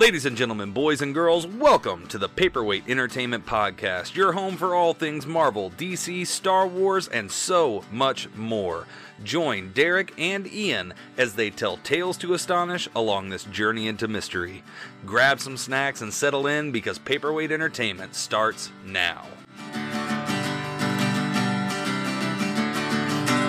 [0.00, 4.74] Ladies and gentlemen, boys and girls, welcome to the Paperweight Entertainment Podcast, your home for
[4.74, 8.86] all things Marvel, DC, Star Wars, and so much more.
[9.22, 14.62] Join Derek and Ian as they tell tales to astonish along this journey into mystery.
[15.04, 19.26] Grab some snacks and settle in because Paperweight Entertainment starts now.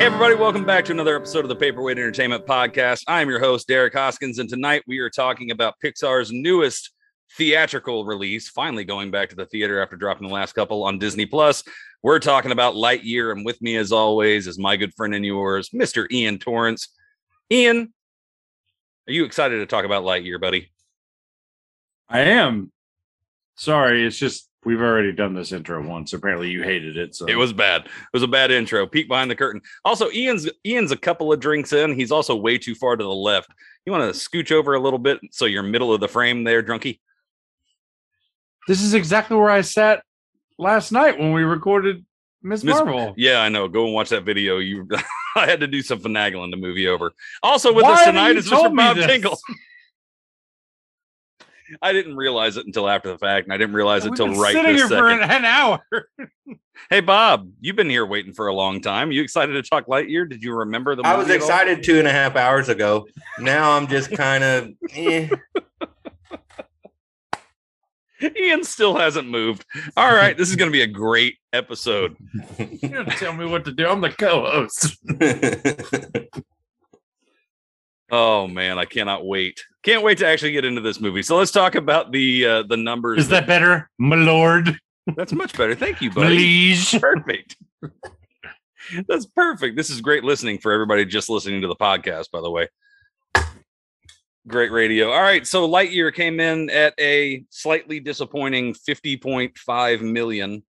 [0.02, 3.04] Hey, everybody, welcome back to another episode of the Paperweight Entertainment Podcast.
[3.07, 6.89] I'm your host, Derek Hoskins, and tonight we are talking about Pixar's newest
[7.38, 11.27] theatrical release, finally going back to the theater after dropping the last couple on Disney
[11.27, 11.63] Plus.
[12.02, 15.70] We're talking about Lightyear, and with me, as always, is my good friend and yours,
[15.70, 16.11] Mr.
[16.11, 16.88] Ian Torrance.
[17.52, 17.94] Ian,
[19.08, 20.72] are you excited to talk about Lightyear, buddy?
[22.09, 22.72] I am.
[23.55, 26.13] Sorry, it's just we've already done this intro once.
[26.13, 27.15] Apparently, you hated it.
[27.15, 27.85] So It was bad.
[27.85, 28.85] It was a bad intro.
[28.88, 29.61] Peek behind the curtain.
[29.85, 31.95] Also, Ian's Ian's a couple of drinks in.
[31.95, 33.49] He's also way too far to the left.
[33.85, 36.61] You want to scooch over a little bit so you're middle of the frame there,
[36.61, 36.99] drunkie.
[38.67, 40.03] This is exactly where I sat
[40.59, 42.05] last night when we recorded
[42.43, 43.14] Miss Miss- Marvel.
[43.17, 43.67] Yeah, I know.
[43.67, 44.59] Go and watch that video.
[44.59, 44.88] You,
[45.36, 47.11] I had to do some finagling to move you over.
[47.41, 48.75] Also with Why us tonight is Mr.
[48.75, 49.43] Bob this?
[51.72, 51.88] Tinkle.
[51.88, 54.27] I didn't realize it until after the fact, and I didn't realize it We've until
[54.33, 55.23] been right sitting this here for second.
[55.23, 55.80] an, an hour.
[56.89, 59.11] Hey, Bob, you've been here waiting for a long time.
[59.11, 60.30] You excited to talk Lightyear?
[60.30, 61.03] Did you remember the?
[61.03, 61.47] I was movie at all?
[61.47, 63.08] excited two and a half hours ago.
[63.39, 65.30] Now I'm just kind of eh.
[68.38, 69.66] Ian still hasn't moved.
[69.97, 72.16] All right, this is going to be a great episode.
[72.81, 73.88] You don't tell me what to do.
[73.88, 74.97] I'm the co-host.
[78.12, 79.64] Oh man, I cannot wait.
[79.84, 81.23] Can't wait to actually get into this movie.
[81.23, 83.20] So let's talk about the uh, the numbers.
[83.20, 84.78] Is that better, my lord?
[85.16, 85.73] That's much better.
[85.76, 86.36] Thank you, buddy.
[86.38, 87.00] Liege.
[87.00, 87.56] Perfect.
[89.08, 89.78] That's perfect.
[89.78, 92.67] This is great listening for everybody just listening to the podcast, by the way.
[94.48, 95.12] Great radio.
[95.12, 95.45] All right.
[95.48, 100.64] So Lightyear came in at a slightly disappointing 50.5 million.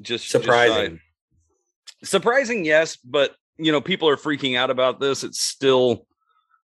[0.00, 0.96] Just just Surprising.
[0.96, 1.02] shy.
[2.06, 5.24] surprising, yes, but you know, people are freaking out about this.
[5.24, 6.06] It's still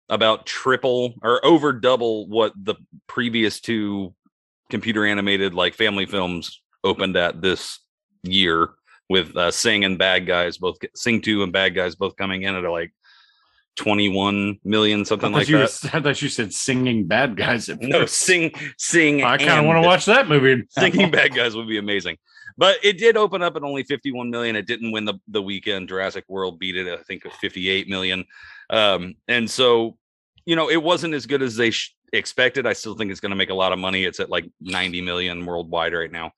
[0.08, 4.14] about triple or over double what the previous two
[4.70, 7.80] computer animated like family films opened at this
[8.22, 8.70] year
[9.08, 12.54] with uh, Sing and Bad Guys both Sing 2 and Bad Guys both coming in
[12.54, 12.92] at like
[13.76, 15.94] 21 million something like you were, that.
[15.94, 17.68] I thought you said singing bad guys.
[17.68, 18.06] No.
[18.06, 20.64] Sing Sing I kind of want to watch that movie.
[20.70, 22.16] Singing Bad Guys would be amazing.
[22.56, 24.56] But it did open up at only 51 million.
[24.56, 25.88] It didn't win the, the weekend.
[25.88, 28.24] Jurassic World beat it, I think, at 58 million.
[28.70, 29.96] Um, and so,
[30.44, 32.66] you know, it wasn't as good as they sh- expected.
[32.66, 34.04] I still think it's going to make a lot of money.
[34.04, 36.32] It's at like 90 million worldwide right now.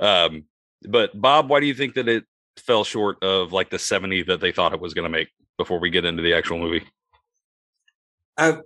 [0.00, 0.44] Um,
[0.82, 2.24] but Bob, why do you think that it
[2.58, 5.78] fell short of like the 70 that they thought it was going to make before
[5.78, 6.84] we get into the actual movie?
[8.36, 8.58] I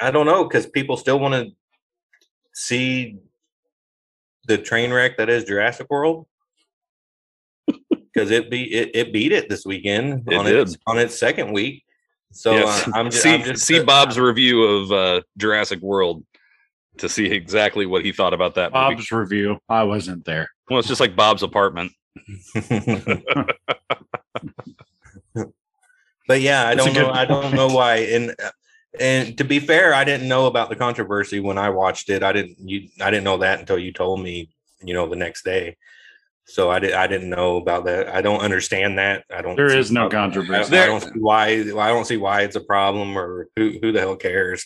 [0.00, 1.52] I don't know because people still want to
[2.52, 3.18] see
[4.46, 6.26] the train wreck that is Jurassic World.
[7.90, 11.52] Because it beat it, it beat it this weekend It on its on its second
[11.52, 11.84] week.
[12.32, 12.88] So Yes.
[12.88, 16.24] uh, I'm just see, I'm just, see Bob's review of uh, Jurassic World
[16.98, 18.96] to see exactly what he thought about that movie.
[18.96, 19.58] Bob's review.
[19.68, 20.50] I wasn't there.
[20.68, 21.92] Well, it's just like Bob's apartment.
[26.26, 27.06] but yeah, I don't know.
[27.06, 27.96] good I don't know why.
[27.96, 28.50] And uh,
[29.00, 32.22] and to be fair, I didn't know about the controversy when I watched it.
[32.22, 34.50] I didn't you I didn't know that until you told me,
[34.82, 35.76] you know, the next day.
[36.44, 38.08] So I did I didn't know about that.
[38.08, 39.24] I don't understand that.
[39.34, 40.76] I don't There see is no how- I, controversy.
[40.76, 44.00] I don't see why I don't see why it's a problem or who who the
[44.00, 44.64] hell cares.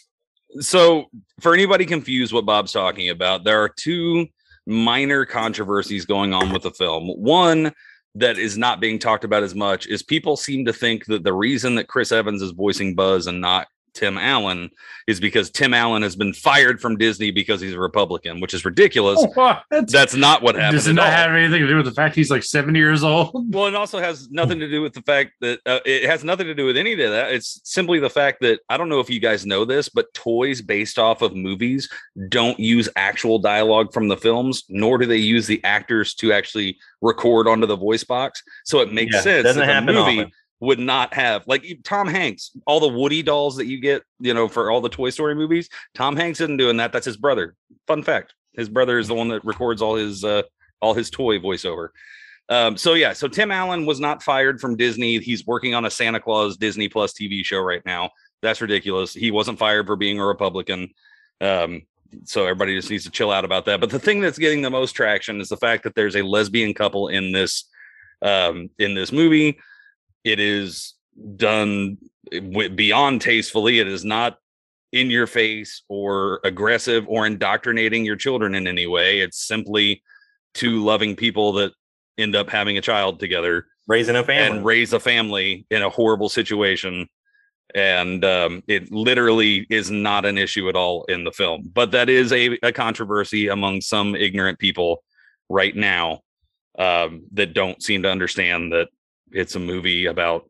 [0.60, 1.06] So,
[1.41, 4.26] for anybody confused what Bob's talking about, there are two
[4.66, 7.09] minor controversies going on with the film.
[7.09, 7.72] One
[8.15, 11.32] that is not being talked about as much is people seem to think that the
[11.32, 14.70] reason that Chris Evans is voicing Buzz and not Tim Allen
[15.06, 18.64] is because Tim Allen has been fired from Disney because he's a Republican, which is
[18.64, 19.24] ridiculous.
[19.34, 19.64] What?
[19.70, 20.76] That's not what happened.
[20.78, 23.30] Does it not have anything to do with the fact he's like 70 years old?
[23.56, 26.46] Well, it also has nothing to do with the fact that uh, it has nothing
[26.46, 27.32] to do with any of that.
[27.32, 30.60] It's simply the fact that I don't know if you guys know this, but toys
[30.60, 31.88] based off of movies
[32.28, 36.76] don't use actual dialogue from the films, nor do they use the actors to actually
[37.00, 38.42] record onto the voice box.
[38.65, 40.32] So it makes Yeah, sense doesn't that the happen movie often.
[40.60, 44.48] Would not have like Tom Hanks, all the Woody dolls that you get, you know,
[44.48, 45.68] for all the Toy Story movies.
[45.94, 46.92] Tom Hanks isn't doing that.
[46.92, 47.54] That's his brother.
[47.86, 50.42] Fun fact: his brother is the one that records all his uh,
[50.80, 51.88] all his toy voiceover.
[52.48, 55.18] Um, so yeah, so Tim Allen was not fired from Disney.
[55.18, 58.10] He's working on a Santa Claus Disney Plus TV show right now.
[58.41, 59.12] That's ridiculous.
[59.12, 60.91] He wasn't fired for being a Republican.
[61.41, 61.82] Um,
[62.24, 63.80] so everybody just needs to chill out about that.
[63.80, 66.72] But the thing that's getting the most traction is the fact that there's a lesbian
[66.72, 67.64] couple in this
[68.22, 69.59] um, in this movie.
[70.26, 70.94] It is
[71.36, 71.98] done
[72.74, 73.78] beyond tastefully.
[73.78, 74.38] It is not
[74.92, 79.20] in your face or aggressive or indoctrinating your children in any way.
[79.20, 80.02] It's simply
[80.52, 81.72] two loving people that
[82.18, 84.56] end up having a child together Raising a family.
[84.56, 87.08] and raise a family in a horrible situation.
[87.72, 92.08] And um, it literally is not an issue at all in the film, but that
[92.08, 95.04] is a, a controversy among some ignorant people
[95.48, 96.22] right now
[96.80, 98.88] um, that don't seem to understand that
[99.32, 100.46] it's a movie about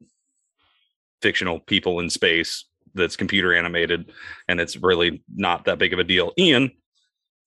[1.22, 2.64] fictional people in space
[2.94, 4.12] that's computer animated,
[4.48, 6.32] and it's really not that big of a deal.
[6.38, 6.70] Ian,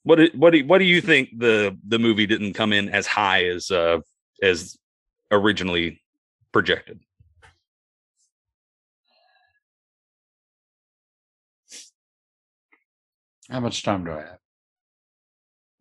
[0.03, 3.07] what do, what do, what do you think the the movie didn't come in as
[3.07, 3.99] high as uh,
[4.41, 4.77] as
[5.31, 6.01] originally
[6.51, 6.99] projected?
[13.49, 14.37] How much time do I have?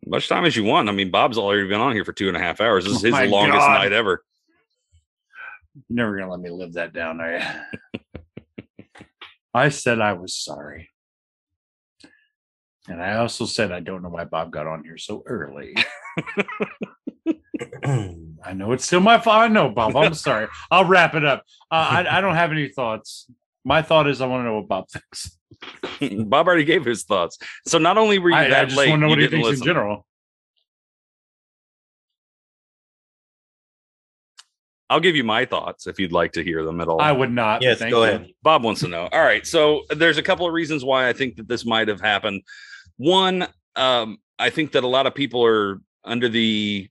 [0.03, 0.89] As much time as you want.
[0.89, 2.85] I mean, Bob's already been on here for two and a half hours.
[2.85, 3.73] This is Oh his longest God.
[3.73, 4.23] night ever.
[5.87, 7.43] You're never gonna let me live that down, are you?
[9.53, 10.89] I said I was sorry.
[12.87, 15.75] And I also said I don't know why Bob got on here so early.
[18.43, 19.37] I know it's still my fault.
[19.37, 19.95] I know, Bob.
[19.95, 20.47] I'm sorry.
[20.71, 21.43] I'll wrap it up.
[21.71, 23.29] Uh, I, I don't have any thoughts.
[23.65, 25.37] My thought is I want to know what Bob thinks.
[26.29, 27.37] Bob already gave his thoughts.
[27.67, 29.19] So not only were you I, I that just late, want to know you what
[29.19, 29.63] he didn't thinks listen.
[29.63, 30.05] in general.
[34.89, 36.99] I'll give you my thoughts if you'd like to hear them at all.
[36.99, 37.61] I would not.
[37.61, 38.09] Yes, Thank go you.
[38.09, 38.31] ahead.
[38.41, 39.07] Bob wants to know.
[39.11, 39.45] All right.
[39.45, 42.41] So there's a couple of reasons why I think that this might have happened.
[42.97, 46.89] One, um, I think that a lot of people are under the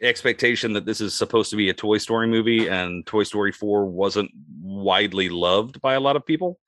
[0.00, 3.86] expectation that this is supposed to be a Toy Story movie, and Toy Story 4
[3.86, 4.30] wasn't
[4.60, 6.58] widely loved by a lot of people.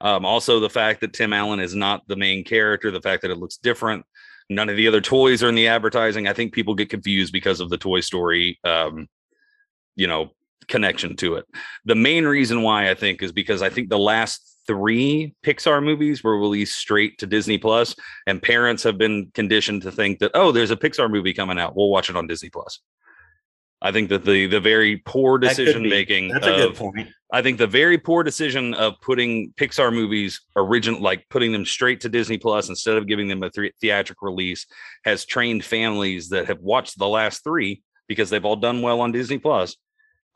[0.00, 3.32] Um, also, the fact that Tim Allen is not the main character, the fact that
[3.32, 4.06] it looks different,
[4.48, 6.28] none of the other toys are in the advertising.
[6.28, 9.08] I think people get confused because of the Toy Story, um,
[9.98, 10.30] you know,
[10.68, 11.46] connection to it.
[11.84, 16.22] The main reason why I think is because I think the last three Pixar movies
[16.22, 17.96] were released straight to Disney Plus,
[18.26, 21.76] and parents have been conditioned to think that oh, there's a Pixar movie coming out,
[21.76, 22.80] we'll watch it on Disney Plus.
[23.80, 25.90] I think that the the very poor decision be.
[25.90, 27.08] making That's a good point.
[27.32, 32.00] I think the very poor decision of putting Pixar movies original, like putting them straight
[32.00, 34.66] to Disney Plus instead of giving them a thre- theatrical release,
[35.04, 39.12] has trained families that have watched the last three because they've all done well on
[39.12, 39.76] Disney Plus.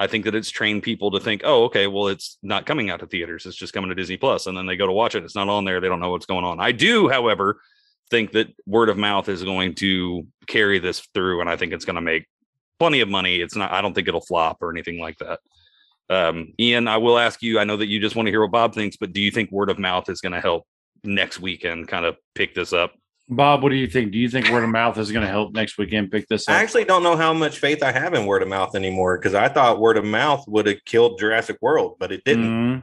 [0.03, 2.99] I think that it's trained people to think, oh, okay, well, it's not coming out
[3.01, 5.23] to theaters; it's just coming to Disney Plus, and then they go to watch it.
[5.23, 6.59] It's not on there; they don't know what's going on.
[6.59, 7.61] I do, however,
[8.11, 11.85] think that word of mouth is going to carry this through, and I think it's
[11.85, 12.27] going to make
[12.81, 13.37] plenty of money.
[13.37, 13.71] It's not.
[13.71, 15.39] I don't think it'll flop or anything like that.
[16.11, 17.61] Um, Ian, I will ask you.
[17.61, 19.53] I know that you just want to hear what Bob thinks, but do you think
[19.53, 20.67] word of mouth is going to help
[21.05, 22.93] next weekend kind of pick this up?
[23.37, 24.13] Bob, what do you think?
[24.13, 26.55] Do you think word of mouth is going to help next weekend pick this up?
[26.55, 29.35] I actually don't know how much faith I have in word of mouth anymore because
[29.35, 32.45] I thought word of mouth would have killed Jurassic World, but it didn't.
[32.45, 32.83] Mhm.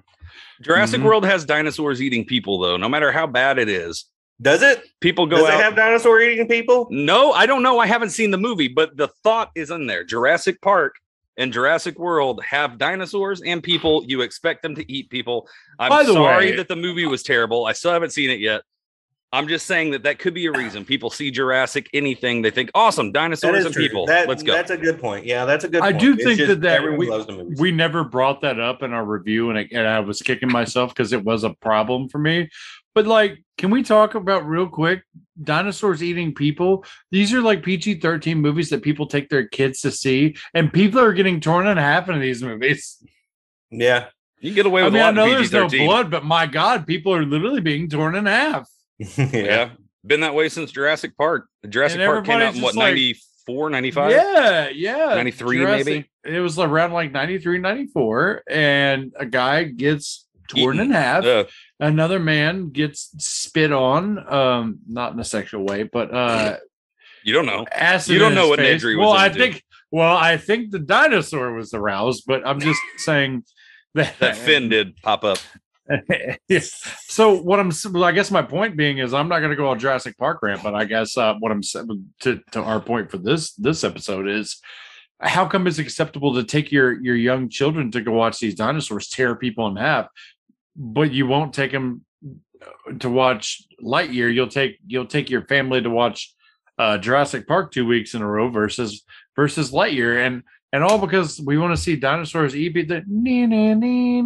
[0.61, 1.05] Jurassic Mhm.
[1.05, 2.77] World has dinosaurs eating people, though.
[2.77, 4.05] No matter how bad it is,
[4.41, 4.83] Does it?
[5.01, 5.59] people go Does out.
[5.59, 6.87] it have dinosaur eating people?
[6.89, 7.79] no, I don't know.
[7.79, 10.03] I haven't seen the movie, but the thought is in there.
[10.03, 10.95] Jurassic Park
[11.37, 14.03] and Jurassic World have dinosaurs and people.
[14.07, 15.47] You expect them to eat people.
[15.79, 17.65] I'm By the sorry way- that the movie was terrible.
[17.65, 18.61] I still haven't seen it yet.
[19.31, 20.83] I'm just saying that that could be a reason.
[20.83, 23.83] People see Jurassic anything, they think awesome dinosaurs and true.
[23.83, 24.05] people.
[24.07, 24.53] That- Let's go.
[24.53, 25.23] That's a good point.
[25.25, 25.81] Yeah, that's a good.
[25.81, 25.95] Point.
[25.95, 26.01] I point.
[26.01, 27.59] do It's think that that everyone we- loves the movies.
[27.59, 30.95] We never brought that up in our review, and, I- and I was kicking myself
[30.95, 32.49] because it was a problem for me.
[32.95, 35.03] But like, can we talk about real quick
[35.43, 36.83] dinosaurs eating people?
[37.11, 40.99] These are like PG thirteen movies that people take their kids to see, and people
[40.99, 42.97] are getting torn in half in these movies.
[43.69, 44.07] yeah.
[44.41, 46.09] you can get away I with mean, a I lot know in there's no blood,
[46.09, 48.67] but my God, people are literally being torn in half.
[49.17, 49.29] yeah.
[49.33, 49.69] Yeah.
[50.05, 51.47] Been that way since Jurassic Park.
[51.67, 54.11] Jurassic Park came out in what, like- 94, 95?
[54.11, 55.15] Yeah, yeah.
[55.15, 56.09] 93 Jurassic- maybe?
[56.37, 60.87] It was around like 93, 94, and a guy gets torn Eaten.
[60.87, 61.23] in half.
[61.25, 61.45] Uh,
[61.79, 66.57] Another man gets spit on, um, not in a sexual way, but uh
[67.23, 67.65] you don't know.
[67.71, 68.13] acid.
[68.13, 68.83] You don't know what face.
[68.83, 72.79] Nedry was Well, I think well, I think the dinosaur was aroused, but I'm just
[72.97, 73.43] saying
[73.95, 75.37] that That fin did pop up.
[77.07, 77.71] So what I'm,
[78.03, 80.63] I guess my point being is I'm not going to go on Jurassic Park rant,
[80.63, 81.61] but I guess uh, what I'm
[82.21, 84.61] to to our point for this this episode is
[85.19, 89.09] how come it's acceptable to take your your young children to go watch these dinosaurs
[89.09, 90.07] tear people in half,
[90.75, 92.05] but you won't take them
[92.99, 94.33] to watch Lightyear.
[94.33, 96.33] You'll take you'll take your family to watch
[96.77, 99.03] uh, Jurassic Park two weeks in a row versus
[99.35, 103.03] versus Lightyear, and and all because we want to see dinosaurs eat the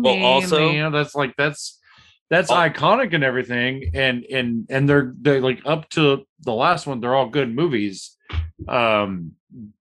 [0.01, 1.79] Well, also- that's like that's
[2.29, 6.87] that's Al- iconic and everything, and and and they're they're like up to the last
[6.87, 8.17] one, they're all good movies.
[8.67, 9.33] Um,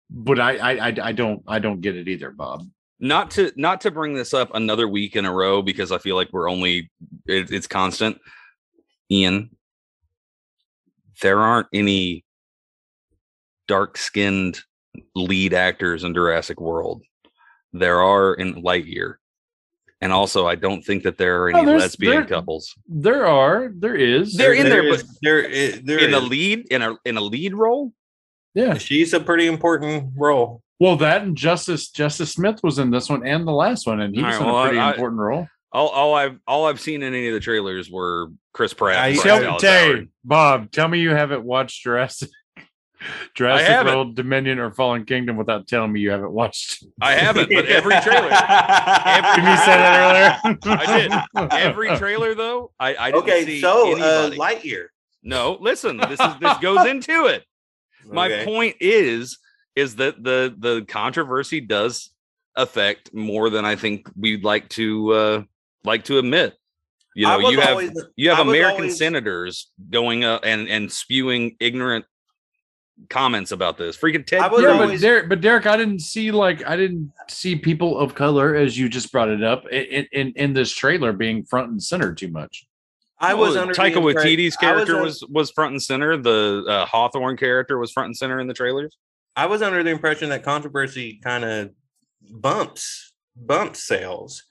[0.09, 2.67] but I I I, I don't I don't get it either, Bob.
[2.99, 6.15] Not to not to bring this up another week in a row because I feel
[6.15, 6.91] like we're only
[7.25, 8.19] it, it's constant.
[9.09, 9.49] Ian,
[11.21, 12.25] there aren't any
[13.67, 14.61] dark skinned
[15.15, 17.03] lead actors in Jurassic World.
[17.73, 19.15] There are in Lightyear.
[20.03, 23.27] And also, I don't think that there are Oh, any there's- lesbian there- couples There
[23.27, 24.35] are, there is.
[24.35, 27.21] They're in there, is- but- there, i- there in a lead in a in a
[27.21, 27.93] lead role.
[28.55, 28.73] yeah.
[28.79, 30.63] She's a pretty important role.
[30.79, 34.15] Well, that and Justice Justice Smith was in this one and the last one, and
[34.15, 35.47] he All was right, in well, a pretty I- important role.
[35.71, 38.97] All, all I've all I've seen in any of the trailers were Chris Pratt.
[38.97, 42.29] I- and I- Bryce Tell, Dallas Bob, tell me you haven't watched Jurassic
[43.35, 43.93] Jurassic haven't.
[43.93, 46.83] World Dominion or Fallen Kingdom without telling me you haven't watched.
[47.01, 50.57] I haven't, but every trailer, Did you say that earlier?
[50.77, 51.51] I did.
[51.53, 54.37] every trailer though, I, I didn't okay, see so uh, anybody.
[54.37, 54.85] Lightyear.
[55.23, 57.43] no, listen, this is this goes into it.
[58.05, 58.45] My Okay.
[58.45, 59.37] point is
[59.75, 62.09] is that the the controversy does
[62.55, 65.43] affect more than I think we'd like to uh
[65.83, 66.55] like to admit.
[67.15, 70.91] You know, you have always- you have I American always- senators going up and and
[70.91, 72.05] spewing ignorant
[73.09, 73.97] comments about this.
[73.97, 74.91] Freaking Ted I was yeah, Cruz.
[74.91, 78.77] but Derek, but Derek, I didn't see like I didn't see people of color as
[78.77, 82.29] you just brought it up in in, in this trailer being front and center too
[82.29, 82.65] much.
[83.19, 86.17] I was Well, under the Taika Waititi's I was character was, was front and center.
[86.17, 88.97] The uh, Hawthorne character was front and center in the trailers.
[89.35, 91.69] I was under the impression that controversy kind of
[92.29, 94.43] bumps bumps sales.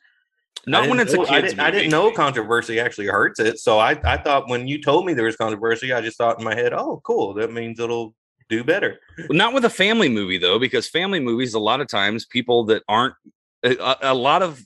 [0.66, 3.07] I Not when didn't it's a know- kids I didn't, I didn't know controversy actually
[3.07, 3.59] hurts it.
[3.59, 6.45] So I, I thought when you told me there was controversy, I just thought in
[6.45, 7.35] my head, oh, cool.
[7.35, 8.14] That means it'll
[8.50, 8.99] do better.
[9.30, 12.83] Not with a family movie though, because family movies, a lot of times, people that
[12.88, 13.14] aren't
[13.62, 14.62] a, a- lot of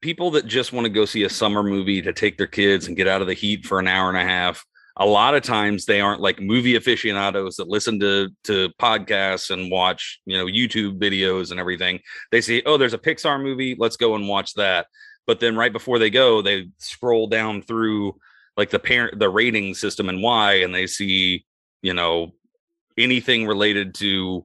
[0.00, 2.96] people that just want to go see a summer movie to take their kids and
[2.96, 4.64] get out of the heat for an hour and a half.
[5.00, 9.70] A lot of times they aren't like movie aficionados that listen to to podcasts and
[9.70, 12.00] watch, you know, YouTube videos and everything.
[12.32, 14.86] They say, "Oh, there's a Pixar movie, let's go and watch that."
[15.26, 18.18] But then right before they go, they scroll down through
[18.56, 21.44] like the parent the rating system and why and they see,
[21.80, 22.32] you know,
[22.98, 24.44] anything related to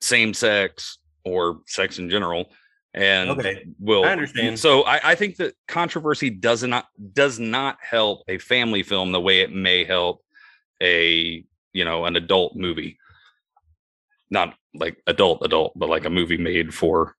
[0.00, 2.50] same sex or sex in general
[2.94, 4.58] and Okay, will I understand.
[4.58, 9.20] so I, I think that controversy does not does not help a family film the
[9.20, 10.22] way it may help
[10.80, 12.98] a you know an adult movie.
[14.30, 17.16] Not like adult adult but like a movie made for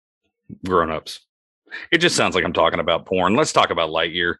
[0.65, 1.19] grown-ups.
[1.91, 3.35] It just sounds like i'm talking about porn.
[3.35, 4.35] Let's talk about lightyear.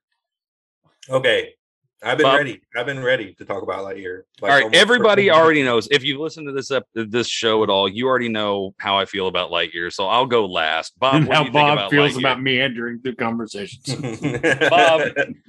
[1.10, 1.55] Okay.
[2.03, 2.37] I've been Bob?
[2.37, 2.61] ready.
[2.75, 4.19] I've been ready to talk about Lightyear.
[4.19, 5.41] all Like right almost everybody perfect.
[5.43, 8.75] already knows if you've listened to this ep- this show at all you already know
[8.79, 11.45] how i feel about lightyear so i'll go last bob and what do how you
[11.45, 12.19] think Bob about feels Lightyear?
[12.19, 14.19] about meandering through conversations.
[14.69, 15.01] bob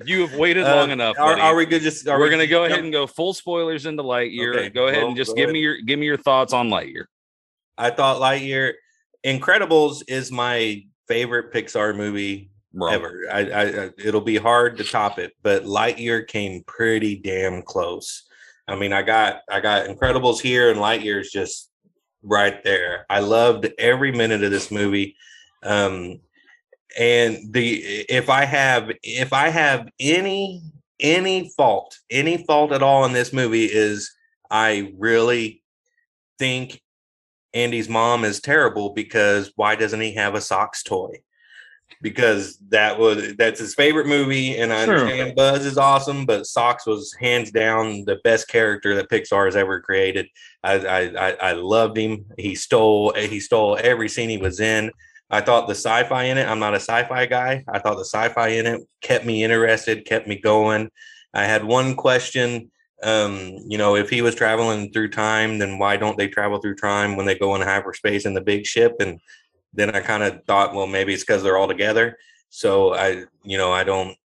[0.04, 1.82] you have waited Uh, long enough Are, are we good?
[1.82, 4.54] Just are we're we gonna go ahead and go full spoilers into Lightyear.
[4.56, 5.52] Okay, Go ahead well, and just give ahead.
[5.54, 7.04] me your give me your thoughts on Lightyear.
[7.76, 8.72] I thought Lightyear,
[9.24, 12.92] Incredibles is my favorite Pixar movie Wrong.
[12.92, 13.22] ever.
[13.32, 18.26] I, I, it'll be hard to top it, but Lightyear came pretty damn close.
[18.68, 21.70] I mean, I got I got Incredibles here, and Lightyear's just
[22.22, 23.06] right there.
[23.08, 25.16] I loved every minute of this movie.
[25.62, 26.20] Um,
[26.98, 27.76] and the
[28.08, 30.62] if I have if I have any
[31.00, 34.12] any fault, any fault at all in this movie is
[34.50, 35.62] I really
[36.38, 36.82] think
[37.54, 41.22] Andy's mom is terrible because why doesn't he have a socks toy?
[42.02, 44.98] Because that was that's his favorite movie, and I Sure.
[45.00, 49.56] understand Buzz is awesome, but Socks was hands down the best character that Pixar has
[49.56, 50.26] ever created.
[50.62, 52.26] I I, I, I loved him.
[52.36, 54.90] He stole he stole every scene he was in.
[55.30, 56.46] I thought the sci-fi in it.
[56.46, 57.64] I'm not a sci-fi guy.
[57.66, 60.90] I thought the sci-fi in it kept me interested, kept me going.
[61.34, 62.70] I had one question
[63.02, 66.74] um you know if he was traveling through time then why don't they travel through
[66.74, 69.20] time when they go in hyperspace in the big ship and
[69.72, 72.16] then i kind of thought well maybe it's because they're all together.
[72.48, 74.16] So i you know i don't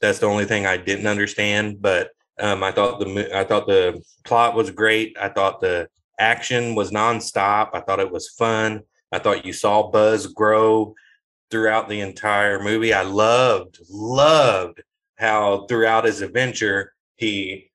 [0.00, 4.02] that's the only thing i didn't understand but um i thought the i thought the
[4.24, 5.16] plot was great.
[5.20, 7.70] I thought the action was nonstop.
[7.72, 8.82] I thought it was fun.
[9.12, 10.94] I thought you saw buzz grow
[11.50, 12.92] throughout the entire movie.
[12.92, 14.82] I loved loved
[15.16, 17.69] how throughout his adventure he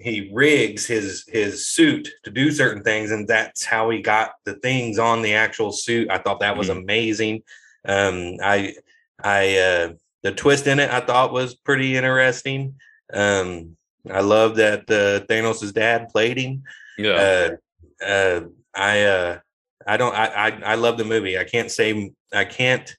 [0.00, 4.54] he rigs his his suit to do certain things and that's how he got the
[4.54, 6.10] things on the actual suit.
[6.10, 7.42] I thought that was amazing.
[7.86, 8.74] Um i
[9.22, 9.92] i uh
[10.22, 12.74] the twist in it i thought was pretty interesting.
[13.12, 13.76] Um
[14.10, 16.62] i love that uh thanos's dad played him.
[16.96, 17.56] Yeah.
[18.00, 18.40] uh uh
[18.74, 19.38] i uh
[19.86, 21.38] i don't I, I i love the movie.
[21.38, 22.96] I can't say i can't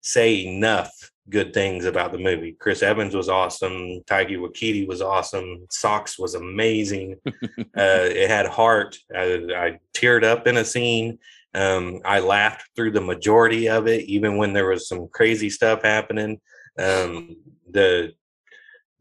[0.00, 0.90] say enough
[1.30, 2.52] good things about the movie.
[2.58, 4.02] Chris Evans was awesome.
[4.02, 5.66] Taika Waititi was awesome.
[5.70, 7.16] Socks was amazing.
[7.26, 7.32] uh,
[7.76, 8.98] it had heart.
[9.14, 11.18] I, I teared up in a scene.
[11.54, 15.82] Um, I laughed through the majority of it, even when there was some crazy stuff
[15.82, 16.40] happening.
[16.78, 17.36] Um,
[17.70, 18.12] the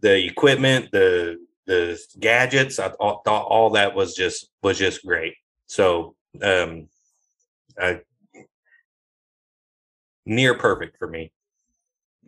[0.01, 5.35] the equipment, the the gadgets, I thought, all that was just was just great.
[5.67, 6.87] So um
[7.79, 8.01] I,
[10.25, 11.31] near perfect for me.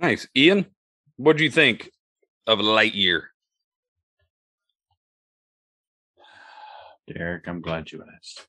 [0.01, 0.27] Nice.
[0.35, 0.65] Ian,
[1.17, 1.91] what do you think
[2.47, 3.25] of Lightyear?
[7.07, 8.47] Derek, I'm glad you asked.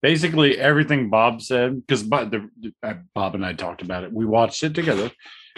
[0.00, 2.32] Basically, everything Bob said, because Bob,
[2.84, 4.12] uh, Bob and I talked about it.
[4.12, 5.10] We watched it together,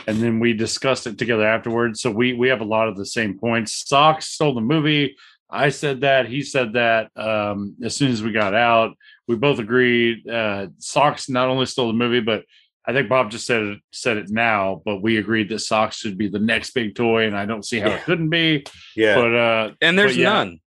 [0.06, 2.00] and then we discussed it together afterwards.
[2.00, 3.86] So we we have a lot of the same points.
[3.86, 5.14] Socks stole the movie.
[5.50, 6.26] I said that.
[6.26, 7.10] He said that.
[7.16, 8.96] Um, as soon as we got out,
[9.28, 10.26] we both agreed.
[10.26, 12.44] Uh, Socks not only stole the movie, but
[12.86, 14.82] I think Bob just said it said it now.
[14.84, 17.78] But we agreed that Socks should be the next big toy, and I don't see
[17.78, 17.96] how Yeah.
[17.96, 18.64] it couldn't be.
[18.96, 19.14] Yeah.
[19.16, 20.32] But uh, And there's yeah.
[20.32, 20.60] none.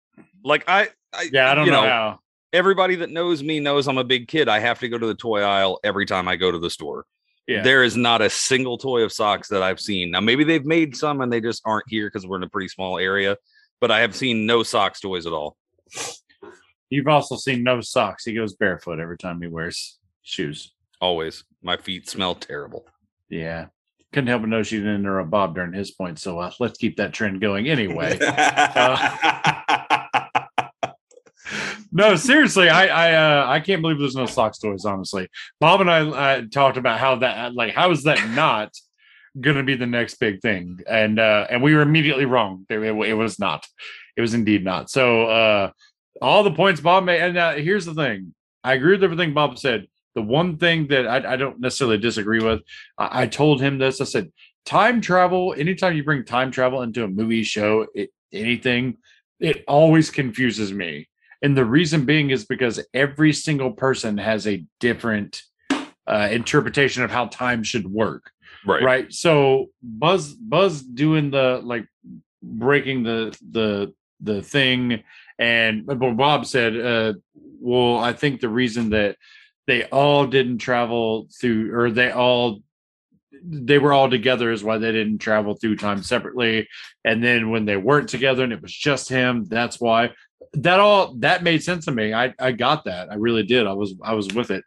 [0.44, 2.20] Like I, I yeah, I don't you know how.
[2.52, 4.48] everybody that knows me knows I'm a big kid.
[4.50, 7.06] I have to go to the toy aisle every time I go to the store.
[7.48, 7.62] Yeah.
[7.64, 10.12] There is not a single toy of socks that I've seen.
[10.12, 12.70] Now, maybe they've made some and they just aren't here because we're in a pretty
[12.70, 13.36] small area,
[13.82, 15.58] but I have seen no socks toys at all.
[16.90, 18.24] You've also seen no socks.
[18.24, 20.72] He goes barefoot every time he wears shoes.
[21.04, 21.44] Always.
[21.62, 22.86] My feet smell terrible.
[23.28, 23.66] Yeah.
[24.14, 26.18] Couldn't help but notice you didn't interrupt Bob during his point.
[26.18, 28.18] So uh, let's keep that trend going anyway.
[31.92, 34.86] no, seriously, I I uh, I can't believe there's no socks toys.
[34.86, 35.28] Honestly,
[35.60, 38.72] Bob and I uh, talked about how that like how is that not
[39.42, 42.66] going to be the next big thing, and uh, and we were immediately wrong.
[42.70, 43.68] It, it, it was not.
[44.16, 44.90] It was indeed not.
[44.90, 45.72] So uh,
[46.22, 48.34] all the points Bob made, and uh, here's the thing:
[48.64, 49.88] I agree with everything Bob said.
[50.16, 52.62] The one thing that I, I don't necessarily disagree with,
[52.98, 54.02] I, I told him this.
[54.02, 54.32] I said,
[54.66, 55.56] time travel.
[55.58, 58.98] Anytime you bring time travel into a movie, show, it, anything,
[59.40, 61.10] it always confuses me.
[61.42, 65.42] And the reason being is because every single person has a different
[66.08, 68.32] uh, interpretation of how time should work.
[68.66, 68.84] Right.
[68.84, 69.14] Right.
[69.14, 71.86] So Buzz Buzz doing the like
[72.42, 75.04] breaking the the the thing
[75.40, 77.14] and but Bob said, uh,
[77.60, 79.18] well, I think the reason that
[79.68, 82.62] they all didn't travel through or they all
[83.46, 86.68] they were all together is why they didn't travel through time separately.
[87.04, 90.12] And then when they weren't together and it was just him, that's why
[90.54, 92.14] that all that made sense to me.
[92.14, 93.12] I I got that.
[93.12, 93.68] I really did.
[93.68, 94.64] I was I was with it.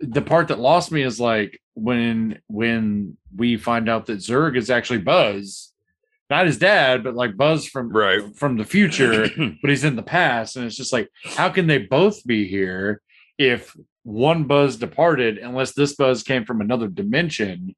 [0.00, 4.70] The part that lost me is like when when we find out that Zurg is
[4.70, 5.72] actually Buzz,
[6.30, 8.22] not his dad, but like Buzz from Right.
[8.36, 9.28] from the future,
[9.62, 13.02] but he's in the past, and it's just like, how can they both be here
[13.38, 17.74] if one Buzz departed, unless this Buzz came from another dimension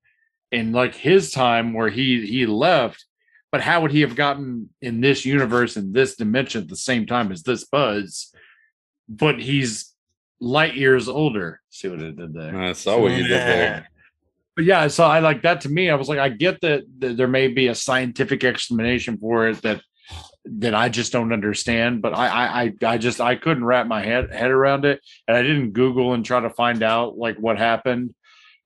[0.53, 3.07] in like his time where he he left?
[3.51, 7.07] But how would he have gotten in this universe in this dimension at the same
[7.07, 8.31] time as this Buzz?
[9.09, 9.95] But he's
[10.39, 11.63] light years older.
[11.71, 12.55] See what I did there?
[12.61, 13.89] I saw what you did there.
[14.55, 15.89] But yeah, so I like that to me.
[15.89, 19.63] I was like, I get that, that there may be a scientific explanation for it
[19.63, 19.81] that
[20.59, 22.03] that I just don't understand.
[22.03, 25.43] But I, I, I, just I couldn't wrap my head head around it, and I
[25.43, 28.15] didn't Google and try to find out like what happened.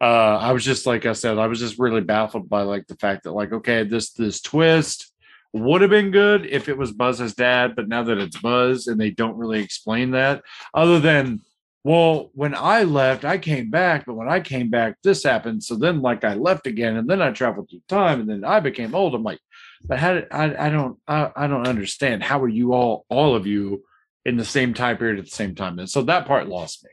[0.01, 2.97] Uh, I was just like I said, I was just really baffled by like the
[2.97, 5.12] fact that like okay, this this twist
[5.53, 8.99] would have been good if it was Buzz's dad, but now that it's Buzz and
[8.99, 10.42] they don't really explain that,
[10.75, 11.40] other than
[11.85, 15.64] well, when I left, I came back, but when I came back, this happened.
[15.64, 18.61] So then, like, I left again, and then I traveled through time, and then I
[18.61, 19.16] became old.
[19.16, 19.40] I'm like,
[19.85, 20.66] but how did I?
[20.66, 22.23] I don't, I, I don't understand.
[22.23, 23.85] How are you all, all of you,
[24.25, 25.79] in the same time period at the same time?
[25.79, 26.90] And so that part lost me.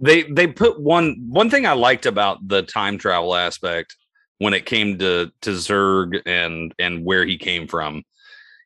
[0.00, 3.96] they they put one one thing I liked about the time travel aspect
[4.38, 8.02] when it came to to Zurg and and where he came from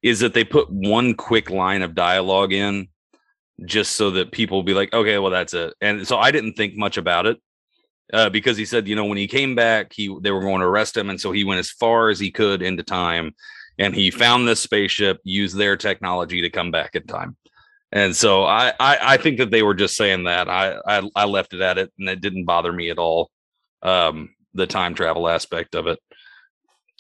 [0.03, 2.89] is that they put one quick line of dialogue in
[3.65, 6.77] just so that people be like okay well that's it and so I didn't think
[6.77, 7.39] much about it
[8.13, 10.67] uh, because he said you know when he came back he they were going to
[10.67, 13.35] arrest him and so he went as far as he could into time
[13.79, 17.37] and he found this spaceship used their technology to come back in time
[17.93, 20.49] and so I, I I think that they were just saying that.
[20.49, 23.31] I, I I left it at it and it didn't bother me at all.
[23.83, 25.99] Um the time travel aspect of it.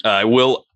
[0.04, 0.66] I will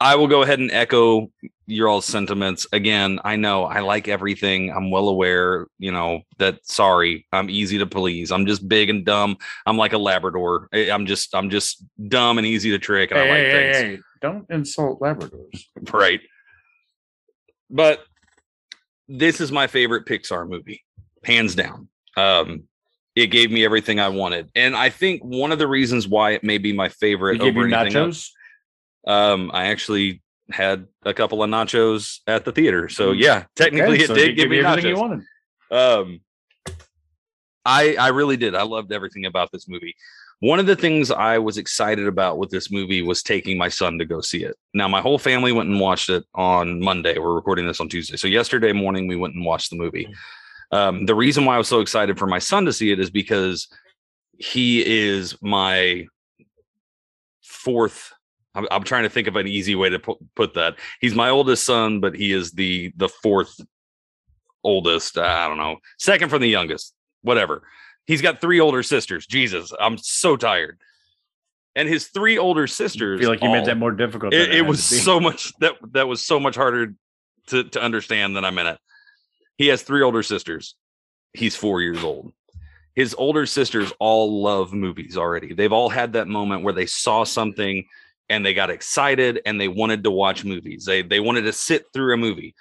[0.00, 1.30] I will go ahead and echo
[1.66, 2.66] your all sentiments.
[2.72, 4.70] Again, I know I like everything.
[4.70, 8.32] I'm well aware, you know, that sorry, I'm easy to please.
[8.32, 9.36] I'm just big and dumb.
[9.66, 10.68] I'm like a Labrador.
[10.72, 13.72] I- I'm just I'm just dumb and easy to trick and I Hey, like hey,
[13.72, 15.64] things hey, don't insult Labradors.
[15.92, 16.20] right
[17.70, 18.00] but
[19.08, 20.82] this is my favorite pixar movie
[21.24, 22.64] hands down um
[23.14, 26.42] it gave me everything i wanted and i think one of the reasons why it
[26.42, 28.30] may be my favorite over anything else, nachos.
[29.06, 34.04] Um i actually had a couple of nachos at the theater so yeah technically Okay,
[34.04, 35.20] it so did give me everything nachos you wanted.
[35.70, 36.20] um
[37.64, 39.94] i i really did i loved everything about this movie
[40.42, 43.98] One of the things I was excited about with this movie was taking my son
[43.98, 44.56] to go see it.
[44.72, 47.18] Now, my whole family went and watched it on Monday.
[47.18, 48.16] We're recording this on Tuesday.
[48.16, 50.08] So, yesterday morning, we went and watched the movie.
[50.72, 53.10] Um, the reason why I was so excited for my son to see it is
[53.10, 53.68] because
[54.38, 56.06] he is my
[57.42, 58.10] fourth.
[58.54, 60.76] I'm, I'm trying to think of an easy way to put, put that.
[61.00, 63.60] He's my oldest son, but he is the the fourth
[64.64, 65.18] oldest.
[65.18, 67.62] Uh, I don't know, second from the youngest, whatever.
[68.06, 69.26] He's got three older sisters.
[69.26, 70.80] Jesus, I'm so tired.
[71.76, 73.20] And his three older sisters.
[73.20, 74.34] I feel like you made that more difficult.
[74.34, 76.94] it, it was so much that that was so much harder
[77.48, 78.78] to to understand than I'm in it.
[79.56, 80.74] He has three older sisters.
[81.32, 82.32] He's four years old.
[82.96, 85.54] His older sisters all love movies already.
[85.54, 87.86] They've all had that moment where they saw something
[88.30, 90.84] and they got excited and they wanted to watch movies.
[90.86, 92.54] They they wanted to sit through a movie.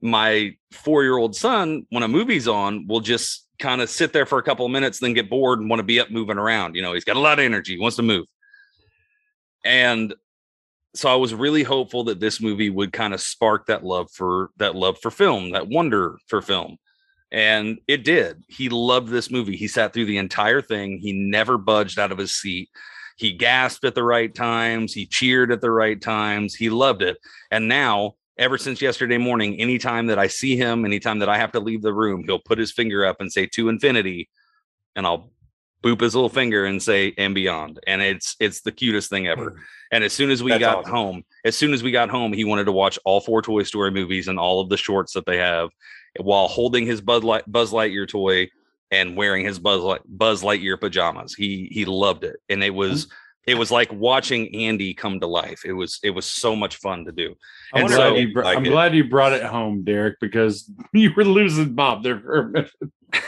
[0.00, 4.26] My four year old son, when a movie's on, will just kind of sit there
[4.26, 6.76] for a couple of minutes, then get bored and want to be up moving around.
[6.76, 8.26] You know, he's got a lot of energy, wants to move.
[9.64, 10.14] And
[10.94, 14.50] so I was really hopeful that this movie would kind of spark that love for
[14.58, 16.76] that love for film, that wonder for film.
[17.32, 18.44] And it did.
[18.48, 19.56] He loved this movie.
[19.56, 20.98] He sat through the entire thing.
[20.98, 22.68] He never budged out of his seat.
[23.16, 24.92] He gasped at the right times.
[24.92, 26.54] He cheered at the right times.
[26.54, 27.18] He loved it.
[27.50, 31.52] And now, ever since yesterday morning, anytime that I see him, anytime that I have
[31.52, 34.28] to leave the room, he'll put his finger up and say to infinity,
[34.96, 35.30] and I'll
[35.82, 37.80] boop his little finger and say and beyond.
[37.86, 39.50] And it's it's the cutest thing ever.
[39.50, 39.58] Hmm.
[39.90, 40.92] And as soon as we That's got awesome.
[40.92, 43.90] home, as soon as we got home, he wanted to watch all four Toy Story
[43.90, 45.70] movies and all of the shorts that they have
[46.20, 48.48] while holding his Buzz, Light, Buzz Lightyear toy
[48.92, 51.34] and wearing his Buzz, Light, Buzz Lightyear pajamas.
[51.34, 52.36] He he loved it.
[52.48, 53.14] And it was mm-hmm.
[53.50, 55.62] it was like watching Andy come to life.
[55.64, 57.34] It was it was so much fun to do.
[57.72, 58.70] I'm, And glad, so- you br- Like I'm it.
[58.70, 62.70] glad you brought it home, Derek, because you were losing Bob there for a minute.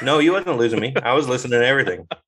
[0.02, 0.94] No, you wasn't losing me.
[1.02, 2.06] I was listening to everything.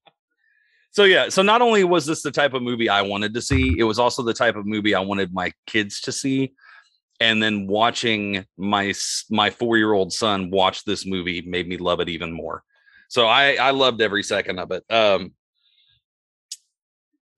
[0.93, 3.77] So yeah, so not only was this the type of movie I wanted to see,
[3.79, 6.55] it was also the type of movie I wanted my kids to see.
[7.21, 8.95] And then watching my
[9.29, 12.63] my four year old son watch this movie made me love it even more.
[13.09, 14.85] So I I loved every second of it.
[14.91, 15.33] Um,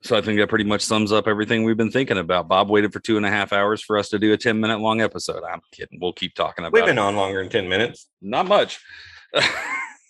[0.02, 2.48] so I think that pretty much sums up everything we've been thinking about.
[2.48, 4.80] Bob waited for two and a half hours for us to do a ten minute
[4.80, 5.42] long episode.
[5.42, 5.98] I'm kidding.
[6.00, 6.80] We'll keep talking about it.
[6.80, 6.94] We've it.
[6.94, 8.08] been on longer than 10 minutes.
[8.22, 8.80] Not much.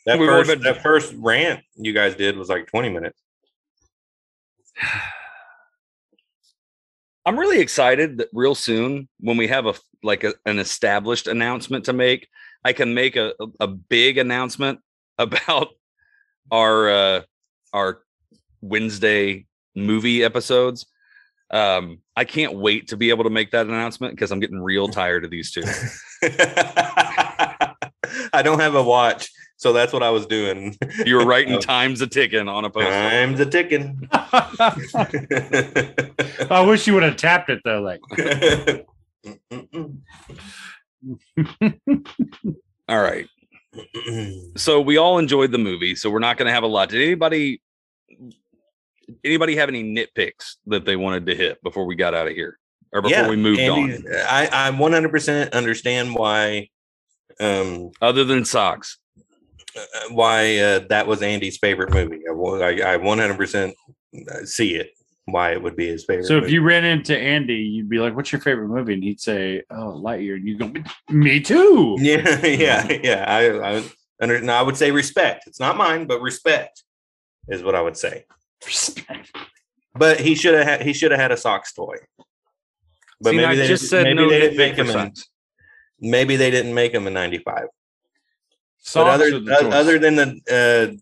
[0.06, 3.20] That first, been- that first rant you guys did was like 20 minutes.
[7.26, 11.84] I'm really excited that real soon when we have a like a, an established announcement
[11.86, 12.26] to make,
[12.64, 14.80] I can make a, a big announcement
[15.18, 15.68] about
[16.50, 17.20] our uh
[17.72, 18.00] our
[18.60, 20.86] Wednesday movie episodes.
[21.50, 24.88] Um I can't wait to be able to make that announcement because I'm getting real
[24.88, 25.62] tired of these two.
[28.32, 30.76] I don't have a watch, so that's what I was doing.
[31.06, 31.60] You were writing Oh.
[31.60, 32.86] time's a ticking on a post.
[32.88, 34.08] Time's a ticking.
[36.50, 37.80] I wish you would have tapped it though.
[37.80, 38.00] Like,
[42.88, 43.26] All right.
[44.56, 46.88] So we all enjoyed the movie so we're not going to have a lot.
[46.88, 47.60] Did anybody
[49.24, 52.58] anybody have any nitpicks that they wanted to hit before we got out of here?
[52.92, 54.04] Or before we moved Andy, on?
[54.26, 56.70] I, I 100% understand why
[57.40, 58.98] um other than socks.
[59.76, 62.22] uh, why uh, that was Andy's favorite movie.
[62.28, 63.72] I, I, I 100%
[64.44, 64.90] see it
[65.32, 66.26] why it would be his favorite.
[66.26, 66.54] so if movie.
[66.54, 70.00] you ran into Andy, you'd be like, "What's your favorite movie?" And he'd say, "Oh,
[70.02, 70.72] Lightyear." And you go,
[71.10, 73.84] "Me too." yeah, yeah, yeah, I, I
[74.20, 75.46] under, no, I would say respect.
[75.46, 76.82] It's not mine, but respect
[77.48, 78.24] is what I would say.
[79.94, 81.96] But he should have had he should have had a socks toy.
[83.20, 85.12] But See, maybe i they just said maybe no they didn't make him in,
[86.00, 87.64] maybe they didn't make him in 95
[88.78, 89.74] Socks but other are the o- choice.
[89.74, 90.40] other than the
[90.92, 90.96] uh,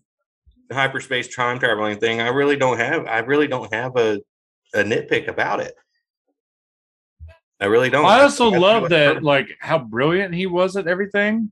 [0.71, 3.05] hyperspace time traveling thing, I really don't have.
[3.07, 4.19] I really don't have a
[4.73, 5.73] a nitpick about it.
[7.59, 8.05] I really don't.
[8.05, 9.23] I also think love that, perfect.
[9.23, 11.51] like how brilliant he was at everything,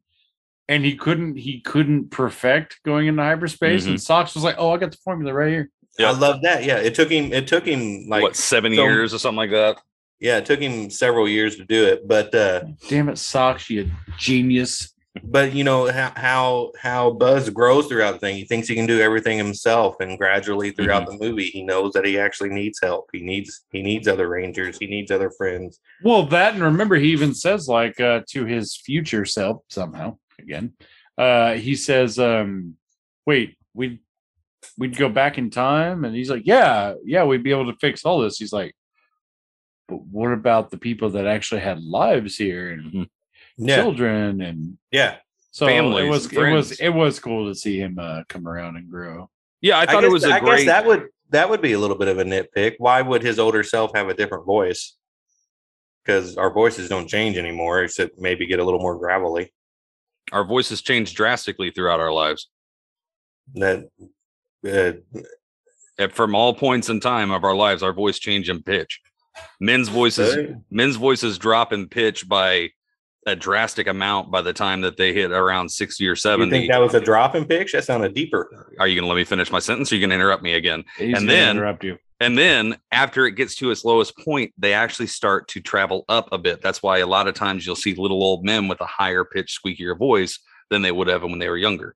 [0.67, 3.84] and he couldn't he couldn't perfect going into hyperspace.
[3.84, 3.91] Mm-hmm.
[3.91, 6.10] And Socks was like, "Oh, I got the formula right here." Yeah.
[6.10, 6.65] I love that.
[6.65, 7.32] Yeah, it took him.
[7.32, 9.78] It took him like what seven so- years or something like that
[10.19, 12.08] yeah, it took him several years to do it.
[12.08, 14.93] But uh Damn it, Socks, you genius!
[15.23, 18.36] But you know how how how Buzz grows throughout the thing.
[18.36, 21.17] He thinks he can do everything himself, and gradually throughout Mm-hmm.
[21.17, 23.10] the movie, he knows that he actually needs help.
[23.13, 24.78] He needs he needs other rangers.
[24.78, 25.80] He needs other friends.
[26.04, 30.73] Well, that and remember, he even says like uh, to his future self somehow again.
[31.17, 32.75] Uh, he says, um,
[33.25, 34.01] "Wait, we
[34.78, 38.04] we'd go back in time," and he's like, "Yeah, yeah, we'd be able to fix
[38.04, 38.75] all this." He's like,
[39.88, 43.08] "But what about the people that actually had lives here and Mhm.
[43.58, 45.18] Yeah, children and?" yeah.
[45.52, 48.46] So Families it was and it was it was cool to see him uh, come
[48.48, 49.30] around and grow.
[49.62, 51.72] yeah i thought guess, it was a I great guess that would that would be
[51.72, 52.76] a little bit of a nitpick.
[52.78, 54.96] Why would his older self have a different voice?
[56.04, 59.52] Because our voices don't change anymore, except maybe get a little more gravelly.
[60.32, 62.50] Our voices change drastically throughout our lives.
[63.56, 63.89] That
[64.68, 64.94] uh,
[65.98, 69.02] At- From all points in time of our lives, our voice change in pitch.
[69.60, 70.56] Men's voices, Really?
[70.70, 72.70] men's voices drop in pitch by
[73.25, 76.51] a drastic amount by the time that they hit around 60 or you 70.
[76.51, 77.71] think that was a drop in pitch?
[77.71, 78.73] That sounded deeper.
[78.79, 79.91] Are you going to let me finish my sentence?
[79.91, 80.83] Or are you going to interrupt me again?
[80.97, 81.97] He's And then- interrupt you.
[82.21, 86.29] And then after it gets to its lowest point, they actually start to travel up
[86.31, 86.61] a bit.
[86.61, 89.59] That's why a lot of times you'll see little old men with a higher pitched,
[89.61, 91.93] squeakier voice than they would have when they were younger.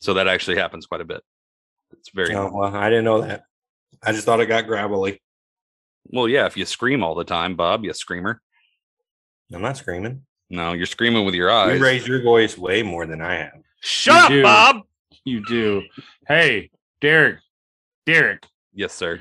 [0.00, 1.22] So that actually happens quite a bit.
[1.92, 3.44] It's very Oh, well, I didn't know that.
[4.02, 5.22] I just thought it got gravelly.
[6.06, 6.46] well, yeah.
[6.46, 8.42] If you scream all the time, Bob, you screamer.
[9.54, 10.22] I'm not screaming.
[10.52, 11.78] No, you're screaming with your eyes.
[11.78, 13.62] You raised your voice way more than I have.
[13.80, 14.46] Shut You do.
[14.46, 14.82] up, Bob.
[15.24, 15.82] You do.
[16.28, 17.38] Hey, Derek.
[18.06, 18.44] Derek.
[18.74, 19.20] Yes, sir.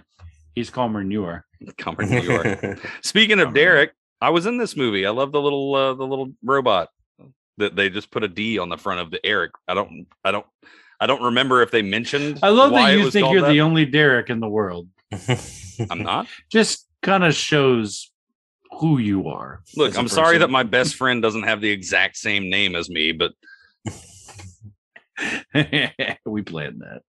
[0.54, 1.46] He's calmer than you are.
[1.78, 2.80] Come from New York.
[3.02, 5.06] Speaking of Derek, I was in this movie.
[5.06, 6.90] I love the little uh, the little robot
[7.58, 9.52] that they just put a D on the front of the Eric.
[9.68, 10.46] I don't I don't
[11.00, 12.40] I don't remember if they mentioned.
[12.44, 13.50] I love why that you think you're that.
[13.52, 14.90] the only Derek in the world.
[15.90, 16.28] I'm not.
[16.50, 18.11] Just kind of shows
[18.82, 19.62] who you are.
[19.78, 22.76] Look, as a I'm sorry that my best friend doesn't have the exact same name
[22.76, 23.32] as me, but
[26.26, 27.04] we planned that.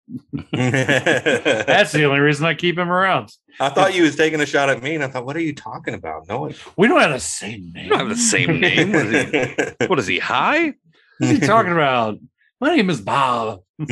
[1.68, 3.30] That's the only reason I keep him around.
[3.60, 5.56] I thought you was taking a shot at me, and I thought, what are you
[5.56, 6.28] talking about?
[6.28, 6.54] No one.
[6.76, 7.86] We don't have the same name.
[7.86, 8.92] you don't have the same name.
[8.92, 9.56] What is he,
[9.88, 10.74] what is he high?
[11.20, 12.18] What are you talking about?
[12.60, 13.62] My name is Bob.
[13.80, 13.86] I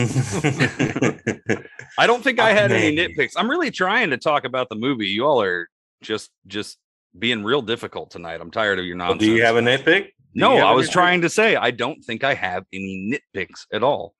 [2.05, 3.33] don't think I had any nitpicks.
[3.37, 5.07] I'm really trying to talk about the movie.
[5.07, 5.69] You all are
[6.01, 6.77] just just
[7.17, 8.39] being real difficult tonight.
[8.41, 9.27] I'm tired of your Well, nonsense.
[9.27, 10.03] do you have a nitpick?
[10.05, 10.93] Do No, you have I a was nitpick?
[10.93, 14.13] trying to say I don't think I have any nitpicks at all.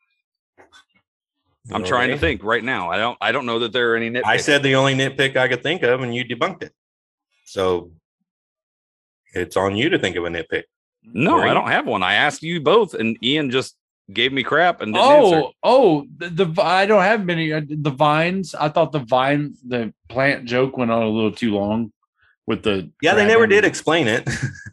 [1.72, 2.90] I'm trying to think right now.
[2.90, 4.26] I don't I don't know that there are any nitpicks.
[4.26, 6.74] I said the only nitpick I could think of, and you debunked it.
[7.46, 7.92] So
[9.36, 10.64] it's on you to think of a nitpick.
[11.04, 12.02] no, I don't have one.
[12.02, 13.76] I asked you both, and Ian just
[14.12, 15.36] gave me crap and didn't answer.
[15.44, 17.54] Oh, oh, the, the I don't have many.
[17.54, 18.56] uh, The vines.
[18.56, 21.92] I thought the vine, the plant joke went on a little too long
[22.50, 22.92] with the.
[23.02, 24.28] Yeah, they never did explain it.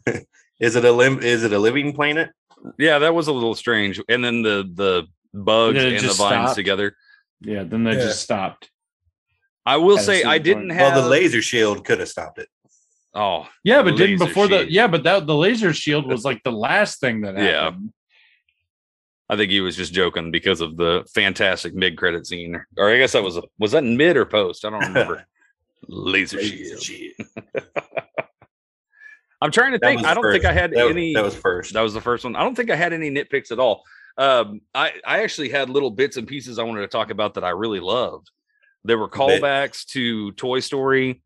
[0.59, 2.31] is it a lim- Is it a living planet?
[2.77, 4.01] Yeah, that was a little strange.
[4.09, 6.17] And then the the bugs Then it and the vines
[6.49, 6.55] stopped.
[6.55, 6.95] together.
[7.39, 7.99] Yeah, then they Yeah.
[8.03, 8.69] just stopped.
[9.65, 10.79] I will At say I didn't point.
[10.79, 12.49] have Well, the laser shield could have stopped it.
[13.13, 16.41] oh Yeah, but didn't laser before the yeah, but that the laser shield was like
[16.43, 17.65] the last thing that Yeah.
[17.65, 17.93] happened.
[19.29, 22.59] I think he was just joking because of the fantastic mid credit scene.
[22.77, 24.65] Or I guess that was a was that in mid or post?
[24.65, 25.25] I don't remember.
[25.87, 26.81] Laser shield.
[29.41, 30.03] I'm trying to think.
[30.03, 30.45] I don't think.
[30.45, 31.13] I had That, any.
[31.13, 31.73] that was first.
[31.73, 32.35] that was the first one.
[32.35, 33.83] I don't think I had any nitpicks at all.
[34.17, 37.43] Um, I I actually had little bits and pieces I wanted to talk about that
[37.43, 38.31] I really loved.
[38.83, 41.21] There were callbacks to Toy Story.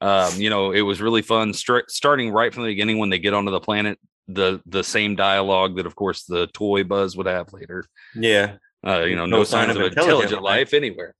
[0.00, 1.54] Um, you know, it was really fun.
[1.54, 5.16] Start, starting right from the beginning when they get onto the planet, the the same
[5.16, 7.84] dialogue that, of course, the toy Buzz would have later.
[8.14, 8.56] yeah.
[8.86, 11.12] Uh, you know, no, signs of intelligent life anywhere.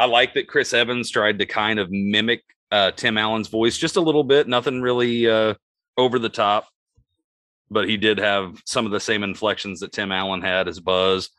[0.00, 3.96] I like that Chris Evans tried to kind of mimic uh, Tim Allen's voice just
[3.96, 4.48] a little bit.
[4.48, 5.54] Nothing really uh,
[5.98, 6.68] over the top,
[7.70, 11.30] but he did have some of the same inflections that Tim Allen had as Buzz.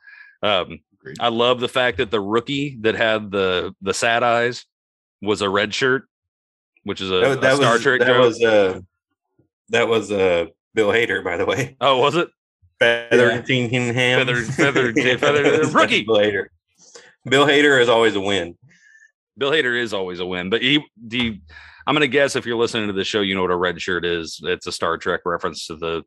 [0.43, 0.79] Um,
[1.19, 4.65] I love the fact that the rookie that had the the sad eyes
[5.21, 6.03] was a red shirt,
[6.83, 8.25] which is a, That, a Star was Trek that joke.
[8.25, 8.79] was uh
[9.69, 10.45] that was uh
[10.75, 11.75] Bill Hader, by the way.
[11.81, 12.29] oh, was it?
[12.79, 13.41] Feather Yeah.
[13.41, 14.19] Teen Ham.
[14.19, 16.03] Feathered- feathered- feathered- rookie.
[16.03, 16.45] Bill Hader.
[17.25, 18.57] Bill Hader is always a win.
[19.37, 21.39] Bill Hader is always a win, but he, the,
[21.87, 23.81] I'm going to guess if you're listening to the show, you know what a red
[23.81, 24.39] shirt is.
[24.43, 26.03] It's a Star Trek reference to the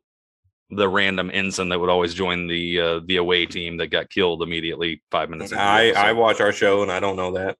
[0.71, 4.41] the random ensign that would always join the uh, the away team that got killed
[4.41, 5.51] immediately five minutes.
[5.51, 7.57] into I, I watch our show and I don't know that.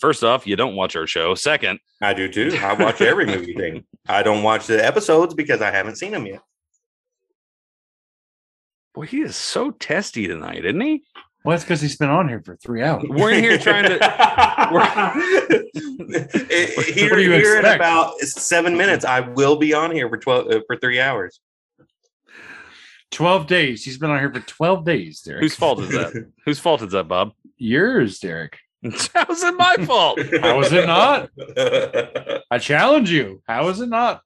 [0.00, 1.34] First off, you don't watch our show.
[1.34, 2.56] Second, I do too.
[2.60, 3.84] I watch every movie thing.
[4.08, 6.40] I don't watch the episodes because I haven't seen them yet.
[8.94, 11.04] boy, he is so testy tonight, isn't he?
[11.48, 13.06] Well, that's because he's been on here for three hours.
[13.08, 13.92] We're in here trying to.
[16.92, 20.60] here, What here in about seven minutes, I will be on here for twelve uh,
[20.66, 21.40] for three hours.
[23.10, 23.82] Twelve days.
[23.82, 25.40] He's been on here for twelve days, Derek.
[25.40, 26.30] Whose fault is that?
[26.44, 27.32] Whose fault is that, Bob?
[27.56, 28.58] Yours, Derek.
[29.14, 30.20] How's it my fault?
[30.42, 31.30] How is it not?
[32.50, 33.40] I challenge you.
[33.46, 34.20] How is it not?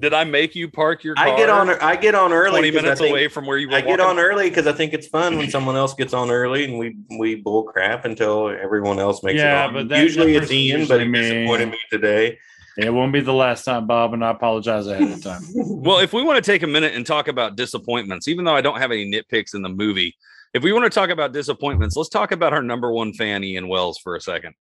[0.00, 1.28] Did I make you park your car?
[1.28, 1.70] I get on.
[1.70, 2.60] I get on early.
[2.60, 3.74] 20 'cause I minutes think- away from where you were.
[3.74, 4.04] I get walking?
[4.06, 6.96] on early because I think it's fun when someone else gets on early and we
[7.18, 9.74] we bull crap until everyone else makes Yeah, it on.
[9.74, 11.20] but that- usually that it's person's Ian, but he usually me.
[11.40, 12.38] disappointed me today.
[12.78, 15.42] It won't be the last time, Bob, and I apologize ahead of time.
[15.54, 18.60] Well, if we want to take a minute and talk about disappointments, even though I
[18.62, 20.14] don't have any nitpicks in the movie,
[20.54, 23.68] if we want to talk about disappointments, let's talk about our number one fan, Ian
[23.68, 24.54] Wells, for a second.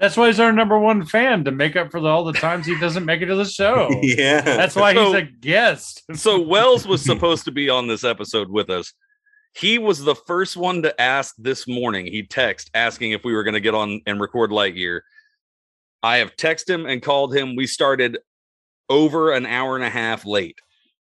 [0.00, 2.64] That's why he's our number one fan to make up for the, all the times
[2.64, 3.90] he doesn't make it to the show.
[4.02, 4.40] yeah.
[4.40, 6.02] That's why he's a guest.
[6.14, 8.94] So Wells was supposed to be on this episode with us.
[9.54, 12.06] He was the first one to ask this morning.
[12.06, 15.00] He text asking if we were going to get on and record Lightyear.
[16.02, 17.54] I have texted him and called him.
[17.54, 18.18] We started
[18.88, 20.58] over an hour and a half late.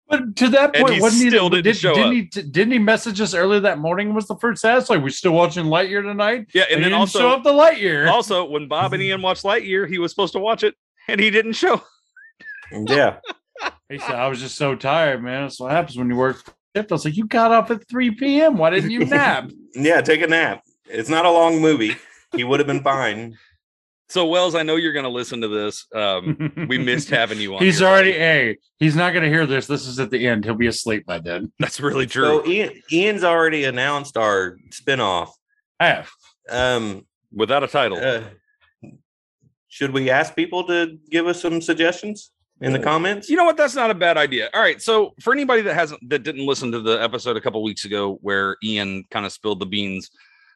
[0.09, 1.29] But to that And point, he wasn't he?
[1.29, 2.13] still didn't did, show didn't up.
[2.35, 2.41] he?
[2.49, 4.13] Didn't he message us earlier that morning?
[4.15, 6.47] Was the first ask like we still watching Lightyear tonight?
[6.53, 8.09] Yeah, And, and he then didn't show up the Lightyear.
[8.09, 10.73] also when Bob and Ian watched Lightyear, he was supposed to watch it
[11.07, 11.81] and he didn't show.
[12.71, 13.17] yeah.
[13.89, 15.43] He said, "I was just so tired, man.
[15.43, 16.37] That's what happens when you work
[16.75, 18.57] shift." I was like, "You got up at 3 p.m.
[18.57, 20.01] Why didn't you nap?" Yeah.
[20.01, 20.63] Take a nap.
[20.87, 21.95] It's not a long movie.
[22.35, 23.37] He would have been fine.
[24.09, 25.85] So Wells, I know you're going to listen to this.
[25.93, 27.61] Um, we missed having you on.
[27.63, 28.23] He's already buddy.
[28.23, 28.57] a.
[28.79, 29.67] He's not going to hear this.
[29.67, 30.45] This is at the end.
[30.45, 31.51] He'll be asleep by then.
[31.59, 32.23] That's really true.
[32.43, 35.29] So Ian, Ian's already announced our spinoff.
[35.79, 36.07] Ah,
[36.49, 37.99] Um, Without a title.
[37.99, 38.21] uh,
[39.67, 43.29] should we ask people to give us some suggestions in the comments?
[43.29, 43.55] You know what?
[43.57, 44.49] That's not a bad idea.
[44.55, 44.81] All right.
[44.81, 48.17] So for anybody that hasn't that didn't listen to the episode a couple weeks ago
[48.21, 50.09] where Ian kind of spilled the beans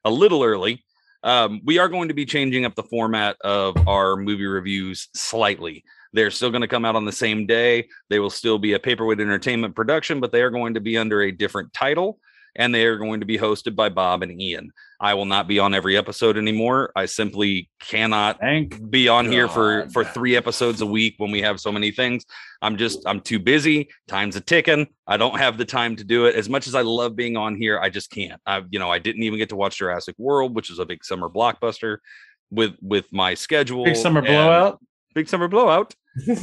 [0.04, 0.84] a little early,
[1.24, 5.84] um, we are going to be changing up the format of our movie reviews slightly.
[6.12, 7.88] They're still going to come out on the same day.
[8.10, 11.22] They will still be a paperweight entertainment production, but they are going to be under
[11.22, 12.20] a different title
[12.56, 14.72] and they are going to be hosted by Bob and Ian.
[15.04, 16.92] I will not be on every episode anymore.
[16.96, 21.42] I simply cannot thank be on here for for three episodes a week when we
[21.42, 22.24] have so many things
[22.62, 26.26] i'm just i'm too busy time's a ticking i don't have the time to do
[26.26, 28.90] it as much as i love being on here i just can't i you know
[28.90, 31.98] i didn't even get to watch jurassic world which is a big summer blockbuster
[32.52, 34.80] with with my schedule big summer blowout.
[35.14, 35.94] big summer blowout.
[36.28, 36.38] we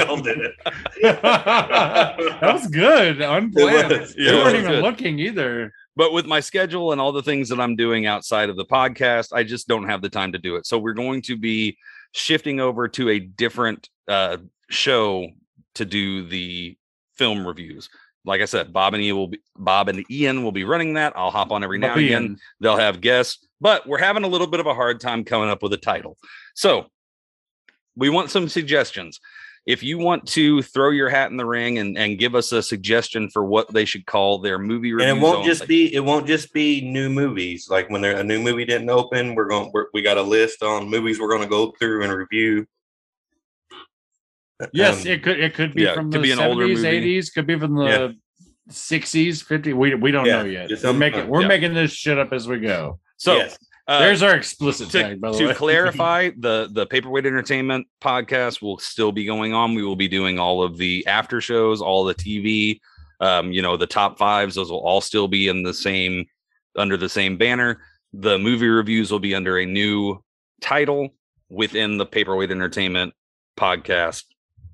[0.00, 0.52] all did it.
[1.02, 3.20] that was good.
[3.20, 3.90] Unplanned.
[3.90, 4.14] was.
[4.16, 4.82] We Yeah, weren't even good.
[4.82, 5.72] looking either.
[5.96, 9.32] but with my schedule and all the things that I'm doing outside of the podcast,
[9.32, 10.66] I just don't have the time to do it.
[10.66, 11.76] So we're going to be
[12.12, 15.28] shifting over to a different uh, show
[15.74, 16.76] to do the
[17.14, 17.88] film reviews.
[18.24, 21.12] Like I said, Bob and Ian will be Bob and Ian will be running that.
[21.16, 22.36] I'll hop on every now and again.
[22.60, 25.62] They'll have guests, but we're having a little bit of a hard time coming up
[25.62, 26.16] with a title.
[26.54, 26.86] So
[27.96, 29.20] we want some suggestions.
[29.64, 32.62] If you want to throw your hat in the ring and, and give us a
[32.62, 36.00] suggestion for what they should call their movie reviews, and it won't just be it
[36.00, 39.70] won't just be new movies like when there a new movie didn't open we're going
[39.72, 42.66] we're, we got a list on movies we're going to go through and review
[44.72, 47.46] Yes, Um, it could it could be yeah, from could the be 70s, 80s, could
[47.46, 48.08] be from the Yeah.
[48.70, 49.74] 60s, 50s.
[49.74, 50.70] We we don't Yeah, know yet.
[50.82, 52.98] We're making we're making this shit up as we go.
[53.16, 53.36] so.
[53.36, 53.58] yes.
[53.88, 55.54] uh, There's our explicit to, tag, by the to way.
[55.64, 60.38] clarify the the paperweight entertainment podcast will still be going on we will be doing
[60.38, 62.78] all of the after shows all the tv
[63.20, 66.24] um you know the top fives those will all still be in the same
[66.76, 67.80] under the same banner
[68.12, 70.22] the movie reviews will be under a new
[70.60, 71.08] title
[71.50, 73.12] within the paperweight entertainment
[73.58, 74.22] podcast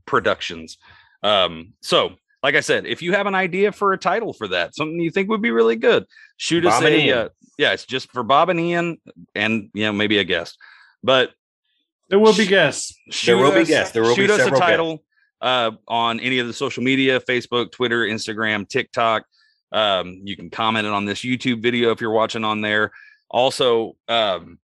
[0.08, 0.78] productions
[1.22, 4.74] um so like i said if you have an idea for a title for that
[4.74, 6.04] something you think would be really good
[6.36, 8.98] shoot us Bob and a uh, yeah it's just for bob and ian
[9.34, 10.58] and you know maybe a guest
[11.02, 11.30] but
[12.08, 12.98] there will be guests.
[13.10, 13.92] shoot will be guests.
[13.92, 14.70] There will be shoot us a several guests.
[14.70, 15.04] title
[15.40, 19.24] uh, on any of the social media facebook twitter instagram tiktok
[19.70, 22.90] um, you can comment it on this youtube video if you're watching on there
[23.30, 24.58] also um,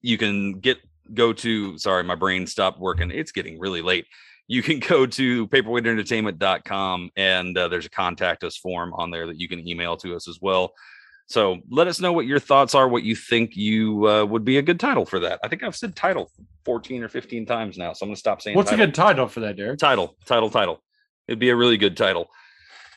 [0.00, 0.78] you can get
[1.14, 4.06] go to sorry my brain stopped working it's getting really late
[4.48, 9.38] you can go to paperweightentertainment.com and uh, there's a contact us form on there that
[9.40, 10.72] you can email to us as well
[11.26, 14.58] so let us know what your thoughts are what you think you uh, would be
[14.58, 16.30] a good title for that i think i've said title
[16.64, 18.84] 14 or 15 times now so i'm going to stop saying What's title.
[18.84, 19.78] a good title for that, Derek?
[19.78, 20.82] title title title
[21.28, 22.28] it'd be a really good title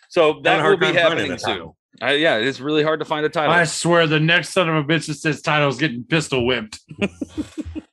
[0.10, 1.78] so that hard will be time happening a soon title.
[2.02, 4.76] uh, yeah it's really hard to find a title I swear the next son of
[4.76, 6.80] a bitch that says title is getting pistol whipped.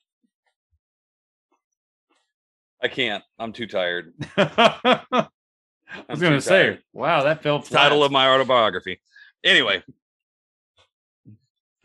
[2.82, 6.82] i can't i'm too tired I I'm was gonna say, tired.
[6.94, 7.82] wow, that fell flat.
[7.82, 9.00] title of my autobiography
[9.44, 9.82] anyway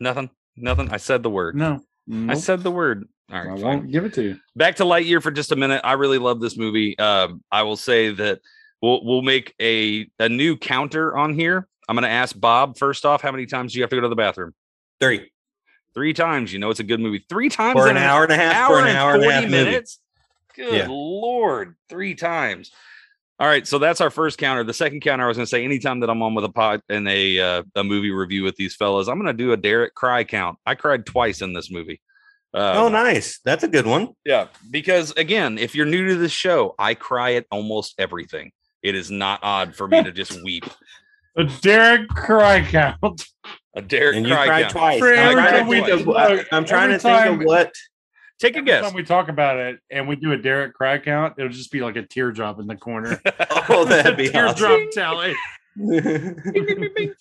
[0.00, 1.80] nothing nothing i said the word no.
[2.28, 3.60] i said the word all I fine.
[3.60, 4.40] won't give it to you.
[4.56, 5.82] back to Lightyear for just a minute.
[5.84, 6.98] I really love this movie.
[6.98, 8.40] Um, I will say that
[8.80, 11.68] we'll we'll make a a new counter on here.
[11.90, 14.00] I'm going to ask Bob first off, how many times do you have to go
[14.00, 14.54] to the bathroom?
[14.98, 15.30] three
[15.92, 16.54] Three times.
[16.54, 17.22] You know it's a good movie.
[17.28, 19.22] Three times for in an hour and a half hour for an and hour and
[19.22, 19.64] a 40 half movie.
[19.64, 20.00] minutes.
[20.58, 20.86] Good Yeah.
[20.88, 22.70] lord, three times.
[23.40, 24.64] All right, so that's our first counter.
[24.64, 26.80] The second counter, I was going to say, anytime that I'm on with a pod
[26.88, 29.94] and a uh, a movie review with these fellas, I'm going to do a Derek
[29.94, 30.58] cry count.
[30.66, 32.00] I cried twice in this movie.
[32.54, 36.32] Uh, oh nice that's a good one Yeah, because again, if you're new to this
[36.32, 38.52] show, I cry at almost everything.
[38.82, 40.64] It is not odd for me to just weep.
[41.36, 43.26] A Derek cry count.
[43.76, 44.72] A Derek and you cry cried count.
[44.72, 45.02] twice.
[45.02, 47.72] I'm every trying, to think, I- I'm trying to think of what.
[48.38, 48.84] Take a Every guess.
[48.84, 51.80] time we talk about it and we do a Derek cry count, it'll just be
[51.80, 53.20] like a teardrop in the corner.
[53.70, 54.88] Oh, that'd be teardrop awesome.
[54.92, 55.34] tally.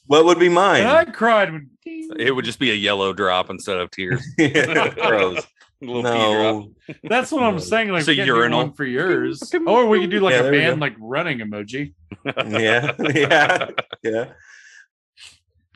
[0.07, 1.11] what would be And I mine?
[1.13, 4.25] cried when It would just be a yellow drop instead of tears.
[4.37, 5.45] Gross.
[5.81, 6.09] Little pee drop.
[6.11, 6.71] No.
[7.03, 7.89] That's what I'm saying.
[7.89, 8.71] Like It's a we urinal.
[8.73, 11.93] for yours, or we could do like Yeah, a there band like running emoji.
[12.25, 12.93] Yeah.
[13.13, 13.69] Yeah.
[14.03, 14.25] Yeah.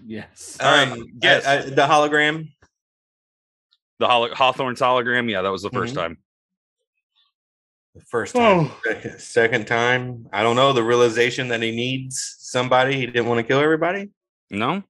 [0.04, 0.58] Yes.
[0.60, 1.46] All right, Um, guess.
[1.46, 2.50] I- I- the hologram.
[4.02, 5.30] The holo- Hawthorne's hologram.
[5.30, 5.96] Yeah, that was the 1st Mhm.
[5.96, 6.18] time.
[7.94, 8.72] The first time.
[8.72, 10.28] Oh, Second, second time.
[10.34, 10.74] I don't know.
[10.74, 12.96] The realization that he needs somebody.
[12.96, 14.10] He didn't want to kill everybody.
[14.50, 14.82] No.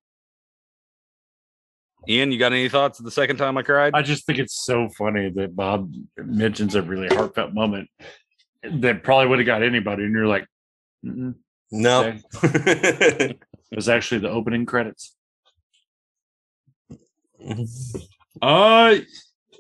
[2.08, 3.92] Ian, you got any thoughts the second time I cried?
[3.94, 7.90] I just think it's so funny that Bob mentions a really heartfelt moment
[8.64, 10.48] that probably would have got anybody, and you're like.
[11.04, 12.18] No.
[12.44, 13.40] it
[13.76, 15.16] was actually the opening credits.
[18.42, 18.96] Uh,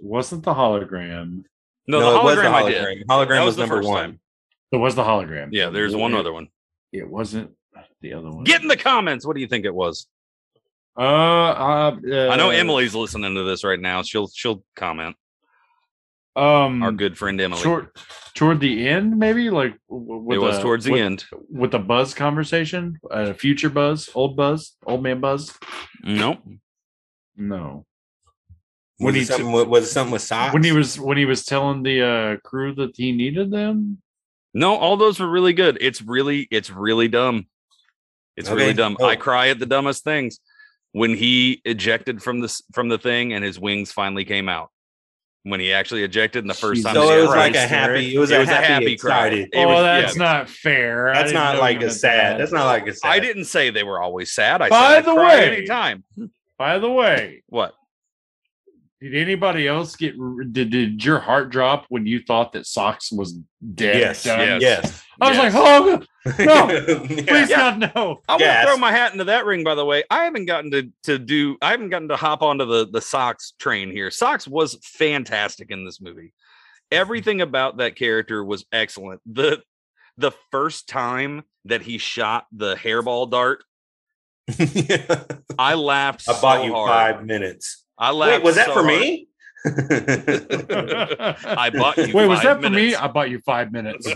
[0.01, 1.43] wasn't the hologram?
[1.87, 2.81] no, No, the it was the hologram I did.
[2.83, 3.03] hologram.
[3.05, 4.03] Hologram That was, was the number first one.
[4.03, 4.19] time.
[4.71, 5.49] It was the hologram.
[5.51, 6.47] Yeah, there's one other one.
[6.93, 7.51] It wasn't
[8.01, 8.43] the other one.
[8.43, 9.25] Get in the comments.
[9.25, 10.07] What do you think it was?
[10.97, 14.01] Uh, uh, I know uh, Emily's listening to this right now.
[14.03, 15.15] She'll she'll comment.
[16.35, 17.61] Um, Our good friend Emily.
[17.61, 17.89] toward
[18.35, 21.25] toward the end, maybe like with it was a- towards the with- end.
[21.49, 25.57] with the Buzz conversation, uh, future Buzz, old Buzz, old man Buzz.
[26.03, 26.39] Nope.
[27.35, 27.85] No, Was,
[29.05, 30.53] When it he something, with- was it something with Sox?
[30.53, 34.01] when he was when he was telling the uh, crew that he needed them.
[34.53, 35.77] No, all those were really good.
[35.79, 37.47] It's really, it's really dumb.
[38.35, 38.97] It's really dumb.
[38.99, 39.05] Oh.
[39.05, 40.39] I cry at the dumbest things.
[40.93, 44.69] When he ejected from this from the thing and his wings finally came out.
[45.43, 48.13] When he actually ejected, and the first time So they it was like a happy.
[48.13, 49.25] It was, It a, was a happy, happy cry.
[49.27, 49.49] excited.
[49.53, 50.23] It oh, was- that's yeah.
[50.23, 51.11] not fair.
[51.15, 52.33] That's didn't like a sad.
[52.33, 52.37] that.
[52.37, 53.09] That's not like a sad.
[53.09, 54.61] I didn't say they were always sad.
[54.61, 56.03] I By said the I cry way- anytime.
[56.59, 57.73] By the way, What?
[59.01, 60.13] Did anybody else get?
[60.53, 63.33] Did, did your heart drop when you thought that Sox was
[63.73, 63.97] dead?
[63.97, 64.23] Yes.
[64.23, 64.39] done?
[64.39, 64.61] yes.
[64.61, 65.03] Yes.
[65.19, 65.53] I was Yes.
[65.55, 66.03] like, oh,
[66.45, 67.25] No, Yeah.
[67.25, 67.77] please Yeah.
[67.79, 68.21] God, no.
[68.29, 69.63] I want to throw my hat into that ring.
[69.63, 71.57] By the way, I haven't gotten to to do.
[71.63, 74.11] I haven't gotten to hop onto the the Sox train here.
[74.11, 76.31] Sox was fantastic in this movie.
[76.91, 79.19] Everything about that character was excellent.
[79.25, 79.63] the
[80.17, 83.63] The first time that he shot the hairball dart,
[85.57, 86.27] I laughed.
[86.29, 86.89] I bought so you hard.
[87.15, 87.80] five minutes.
[88.01, 88.39] I laughed.
[88.39, 88.99] Wait, was that so for hard.
[88.99, 89.27] me?
[89.63, 92.13] I bought you.
[92.13, 92.95] Wait, was five that for me?
[92.95, 94.07] I bought you five minutes.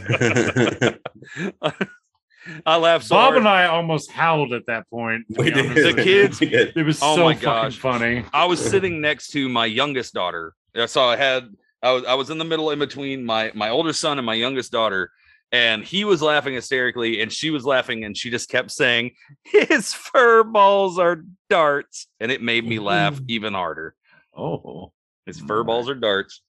[2.65, 3.37] I laughed so Bob hard.
[3.37, 5.25] and I almost howled at that point.
[5.29, 5.95] we did.
[5.95, 6.77] The kids- We did.
[6.77, 7.77] It was Oh so my fucking gosh.
[7.79, 8.23] funny.
[8.33, 10.53] I was sitting next to my youngest daughter.
[10.85, 11.47] So I had
[11.81, 14.33] I was I was in the middle in between my my older son and my
[14.35, 15.11] youngest daughter,
[15.55, 19.11] and he was laughing hysterically, and she was laughing, and she just kept saying,
[19.43, 23.95] "His fur balls are darts," and it made me laugh even harder.
[24.37, 24.91] Oh,
[25.25, 26.41] His fur balls are darts.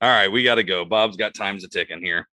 [0.00, 0.84] All right, we got to go.
[0.84, 2.26] Bob's got times a ticking here.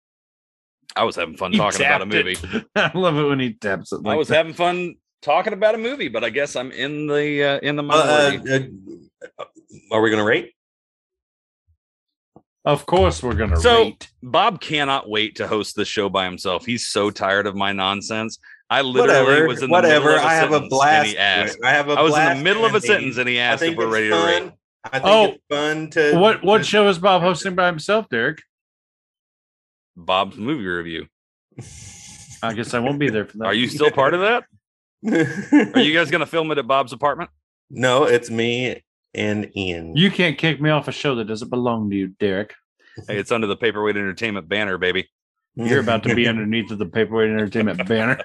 [0.96, 2.44] I was having fun He talking about a tapped it.
[2.44, 2.66] movie.
[2.76, 4.02] I love it when he taps it.
[4.04, 4.36] like I was that.
[4.38, 7.84] having fun talking about a movie, but I guess I'm in the uh, in the
[7.84, 7.86] Uh,
[8.38, 8.72] minority.
[9.40, 9.46] uh,
[9.92, 10.54] are we gonna rate?
[12.70, 14.10] Of course, we're gonna So- rate.
[14.22, 16.66] Bob cannot wait to host the show by himself.
[16.66, 18.38] He's so tired of my nonsense.
[18.70, 19.48] I literally Whatever.
[19.48, 20.06] was in the whatever.
[20.12, 21.10] middle of a I have a sentence blast.
[21.10, 21.58] he asked.
[21.64, 23.76] I have a I was in the middle of a sentence and he asked if
[23.76, 24.52] we're it's ready to rate.
[24.86, 25.26] I think Oh.
[25.26, 28.42] it's fun to What what show is Bob hosting by himself, Derek?
[29.98, 31.08] Bob's movie review.
[32.44, 33.46] I guess I won't be there for that.
[33.46, 34.44] Are you still part of that?
[35.76, 37.30] Are you guys going to film it at Bob's apartment?
[37.72, 38.82] no, it's me
[39.14, 39.96] and Ian.
[39.96, 42.54] You can't kick me off a show that doesn't belong to you, Derek.
[43.08, 45.10] Hey, it's under the Paperweight Entertainment banner, baby.
[45.56, 48.20] You're about to be underneath of the Paperweight Entertainment banner.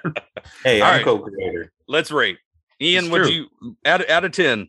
[0.63, 1.05] hey, All I'm right.
[1.05, 1.73] co-creator.
[1.89, 2.39] Let's rate.
[2.81, 3.47] Ian, It's would you
[3.85, 4.69] out, out of 10?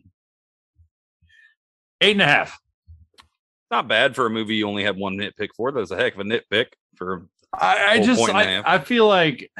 [2.00, 2.58] Eight and a half.
[3.70, 5.72] Not bad for a movie you only have one nitpick for.
[5.72, 8.64] That's a heck of a nitpick for I, I just point and a I, half.
[8.66, 9.50] I feel like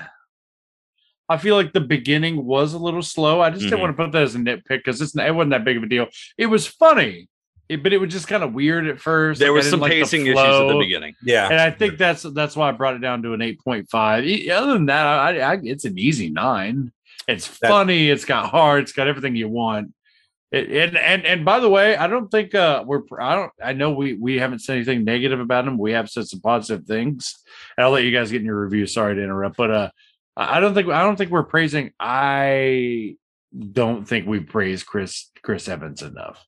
[1.28, 3.40] I feel like the beginning was a little slow.
[3.40, 3.70] I just Mhm.
[3.70, 5.82] didn't want to put that as a nitpick because it's it wasn't that big of
[5.82, 6.06] a deal.
[6.38, 7.28] It was funny,
[7.68, 9.40] it- but it was just kind of weird at first.
[9.40, 11.14] there Like, was some like pacing issues at the beginning.
[11.24, 11.48] Yeah.
[11.50, 14.24] and I think that's that's why I brought it down to an eight point five.
[14.50, 16.92] Other than that, I, I it's an easy nine.
[17.26, 18.08] It's That- funny.
[18.08, 18.82] It's got heart.
[18.82, 19.92] It's got everything you want.
[20.52, 23.72] It, and and and by the way, I don't think uh we're I don't I
[23.72, 25.76] know we we haven't said anything negative about them.
[25.76, 27.42] We have said some positive things.
[27.76, 28.86] And I'll let you guys get in your review.
[28.86, 29.90] Sorry to interrupt, but uh
[30.36, 31.92] I I don't think I don't think we're praising.
[32.00, 33.16] I
[33.72, 36.44] don't think we praise Chris Chris Evans enough.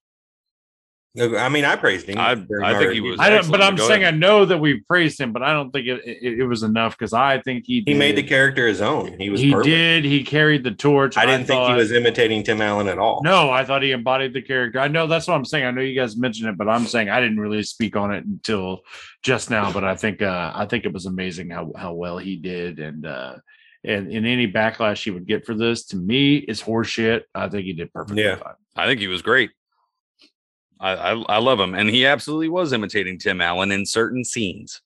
[1.18, 2.18] I mean, I praised him.
[2.18, 2.32] I-
[2.62, 4.14] I think he was- I don't, but I'm go saying ahead.
[4.14, 6.96] I know that we praised him, but I don't think it, it, it was enough
[6.96, 9.18] because I think he He made the character his own.
[9.18, 9.64] He was he perfect.
[9.66, 10.04] did.
[10.04, 11.16] He carried the torch.
[11.16, 13.20] I didn't think he was imitating Tim Allen at all.
[13.24, 14.78] No, I thought he embodied the character.
[14.78, 15.64] I know that's what I'm saying.
[15.64, 18.24] I know you guys mentioned it, but I'm saying I didn't really speak on it
[18.24, 18.82] until
[19.24, 19.72] just now.
[19.72, 23.04] But I think uh, I think it was amazing how how well he did, and
[23.06, 23.34] uh,
[23.84, 27.22] and in any backlash he would get for this, to me, is horseshit.
[27.34, 28.36] I think he did perfectly Yeah.
[28.36, 28.54] fine.
[28.76, 29.50] I think he was great.
[30.80, 34.80] I, I I love him, and he absolutely was imitating Tim Allen in certain scenes.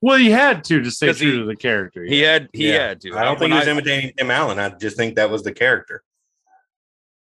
[0.00, 2.04] Well, he had to to stay 'Cause true he- to the character.
[2.04, 2.32] He yeah.
[2.32, 2.88] had he Yeah.
[2.88, 3.16] had to.
[3.16, 4.58] I don't think When he was imitating Tim Allen.
[4.58, 6.02] I just think that was the character.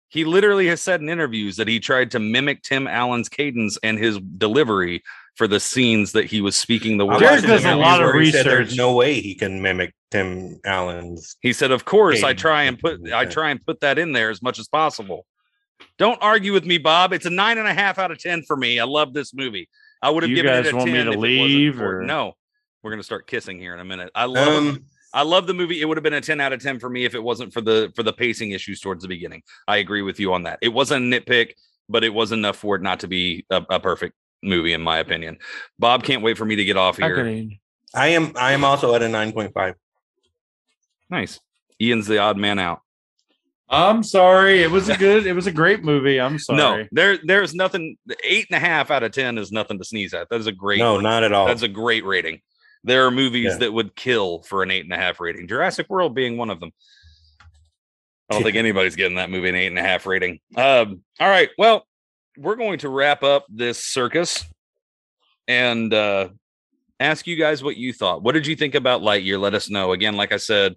[0.07, 3.99] he literally has said in interviews that he tried to mimic Tim Allen's cadence and
[3.99, 5.03] his delivery
[5.35, 7.19] for the scenes that he was speaking the I words.
[7.19, 7.49] There's, watched in.
[7.51, 8.77] an does a lot of where he said There's research.
[8.77, 11.35] no way he can mimic Tim Allen's.
[11.41, 14.29] He said, "Of course, I try and put I try and put that in there
[14.29, 15.25] as much as possible."
[15.97, 17.11] Don't argue with me, Bob.
[17.11, 18.79] It's a nine and a half out of ten for me.
[18.79, 19.67] I love this movie.
[20.01, 21.31] I would have You given guys it a want me ten to if it wasn't
[21.31, 22.33] leave, or- no.
[22.83, 24.11] We're gonna start kissing here in a minute.
[24.13, 25.81] I love Um, I love the movie.
[25.81, 27.61] It would have been a 10 out of 10 for me if it wasn't for
[27.61, 29.41] the for the pacing issues towards the beginning.
[29.67, 30.59] I agree with you on that.
[30.61, 31.53] It wasn't a nitpick,
[31.89, 34.99] but it was enough for it not to be a, a perfect movie, in my
[34.99, 35.39] opinion.
[35.79, 37.15] Bob can't wait for me to get off here.
[37.15, 37.59] Agreed.
[37.95, 38.33] I am.
[38.35, 39.75] I am also at a nine point five.
[41.09, 41.39] Nice.
[41.81, 42.81] Ian's the odd man out.
[43.69, 44.61] I'm sorry.
[44.61, 45.25] It was a good.
[45.25, 46.19] It was a great movie.
[46.21, 46.57] I'm sorry.
[46.57, 47.97] No, there there's nothing.
[48.23, 50.29] Eight and a half out of 10 is nothing to sneeze at.
[50.29, 51.47] That is a great No, not at all.
[51.47, 52.41] that's a great rating.
[52.83, 53.57] There are movies Yeah.
[53.57, 55.47] that would kill for an eight and a half rating.
[55.47, 56.71] Jurassic World being one of them.
[58.29, 60.39] I don't think anybody's getting that movie an eight and a half rating.
[60.55, 61.49] Um, all right.
[61.57, 61.85] Well,
[62.37, 64.45] we're going to wrap up this circus
[65.47, 66.29] and uh,
[66.99, 68.23] ask you guys what you thought.
[68.23, 69.39] What did you think about Lightyear?
[69.39, 69.91] Let us know.
[69.91, 70.75] Again, like I said,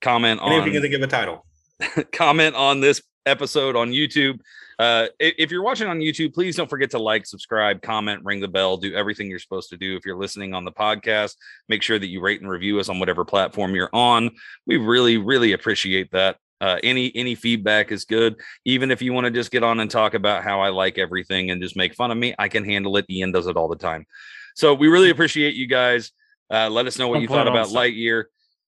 [0.00, 1.44] comment and if you can think of a title,
[2.12, 4.38] comment on this episode on YouTube.
[4.78, 8.48] Uh, if you're watching on YouTube, please don't forget to like, subscribe, comment, ring the
[8.48, 9.96] bell, do everything you're supposed to do.
[9.96, 11.36] If you're listening on the podcast,
[11.68, 14.30] make sure that you rate and review us on whatever platform you're on.
[14.66, 16.36] We really, really appreciate that.
[16.60, 18.36] Uh, any any feedback is good.
[18.64, 21.50] Even if you want to just get on and talk about how I like everything
[21.50, 23.06] and just make fun of me, I can handle it.
[23.10, 24.06] Ian does it all the time.
[24.54, 26.12] So we really appreciate you guys.
[26.50, 28.24] Uh, let us know what you thought about some- Lightyear.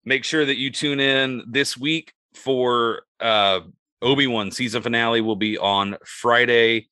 [0.07, 3.61] Make sure that you tune in this week for uh,
[4.03, 5.21] Obi Wan season finale.
[5.23, 6.89] Will be on Friday,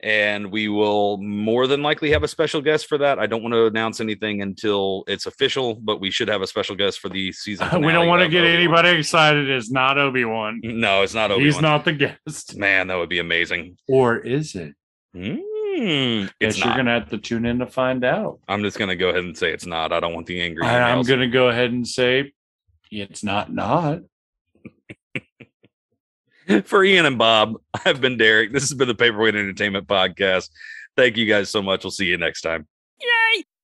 [0.00, 3.20] and we will more than likely have a special guest for that.
[3.20, 6.74] I don't want to announce anything until it's official, but we should have a special
[6.74, 7.68] guest for the season.
[7.82, 8.56] we don't want to get Obi-Wan.
[8.56, 9.48] anybody excited.
[9.48, 10.60] It's not Obi Wan.
[10.64, 11.46] No, it's not Obi Wan.
[11.52, 13.76] He's not the guest, Man, that would be amazing.
[13.88, 14.74] or is it?
[15.76, 18.40] Mm, it's Guess you're gonna have to tune in to find out.
[18.48, 19.92] I'm just gonna go ahead and say it's not.
[19.92, 20.64] I don't want the angry.
[20.64, 22.32] I'm gonna go ahead and say
[22.90, 24.00] it's not not.
[26.64, 28.52] For Ian and Bob, I've been Derek.
[28.52, 30.50] This has been the Paperweight Entertainment Podcast.
[30.96, 31.84] Thank you guys so much.
[31.84, 32.66] We'll see you next time.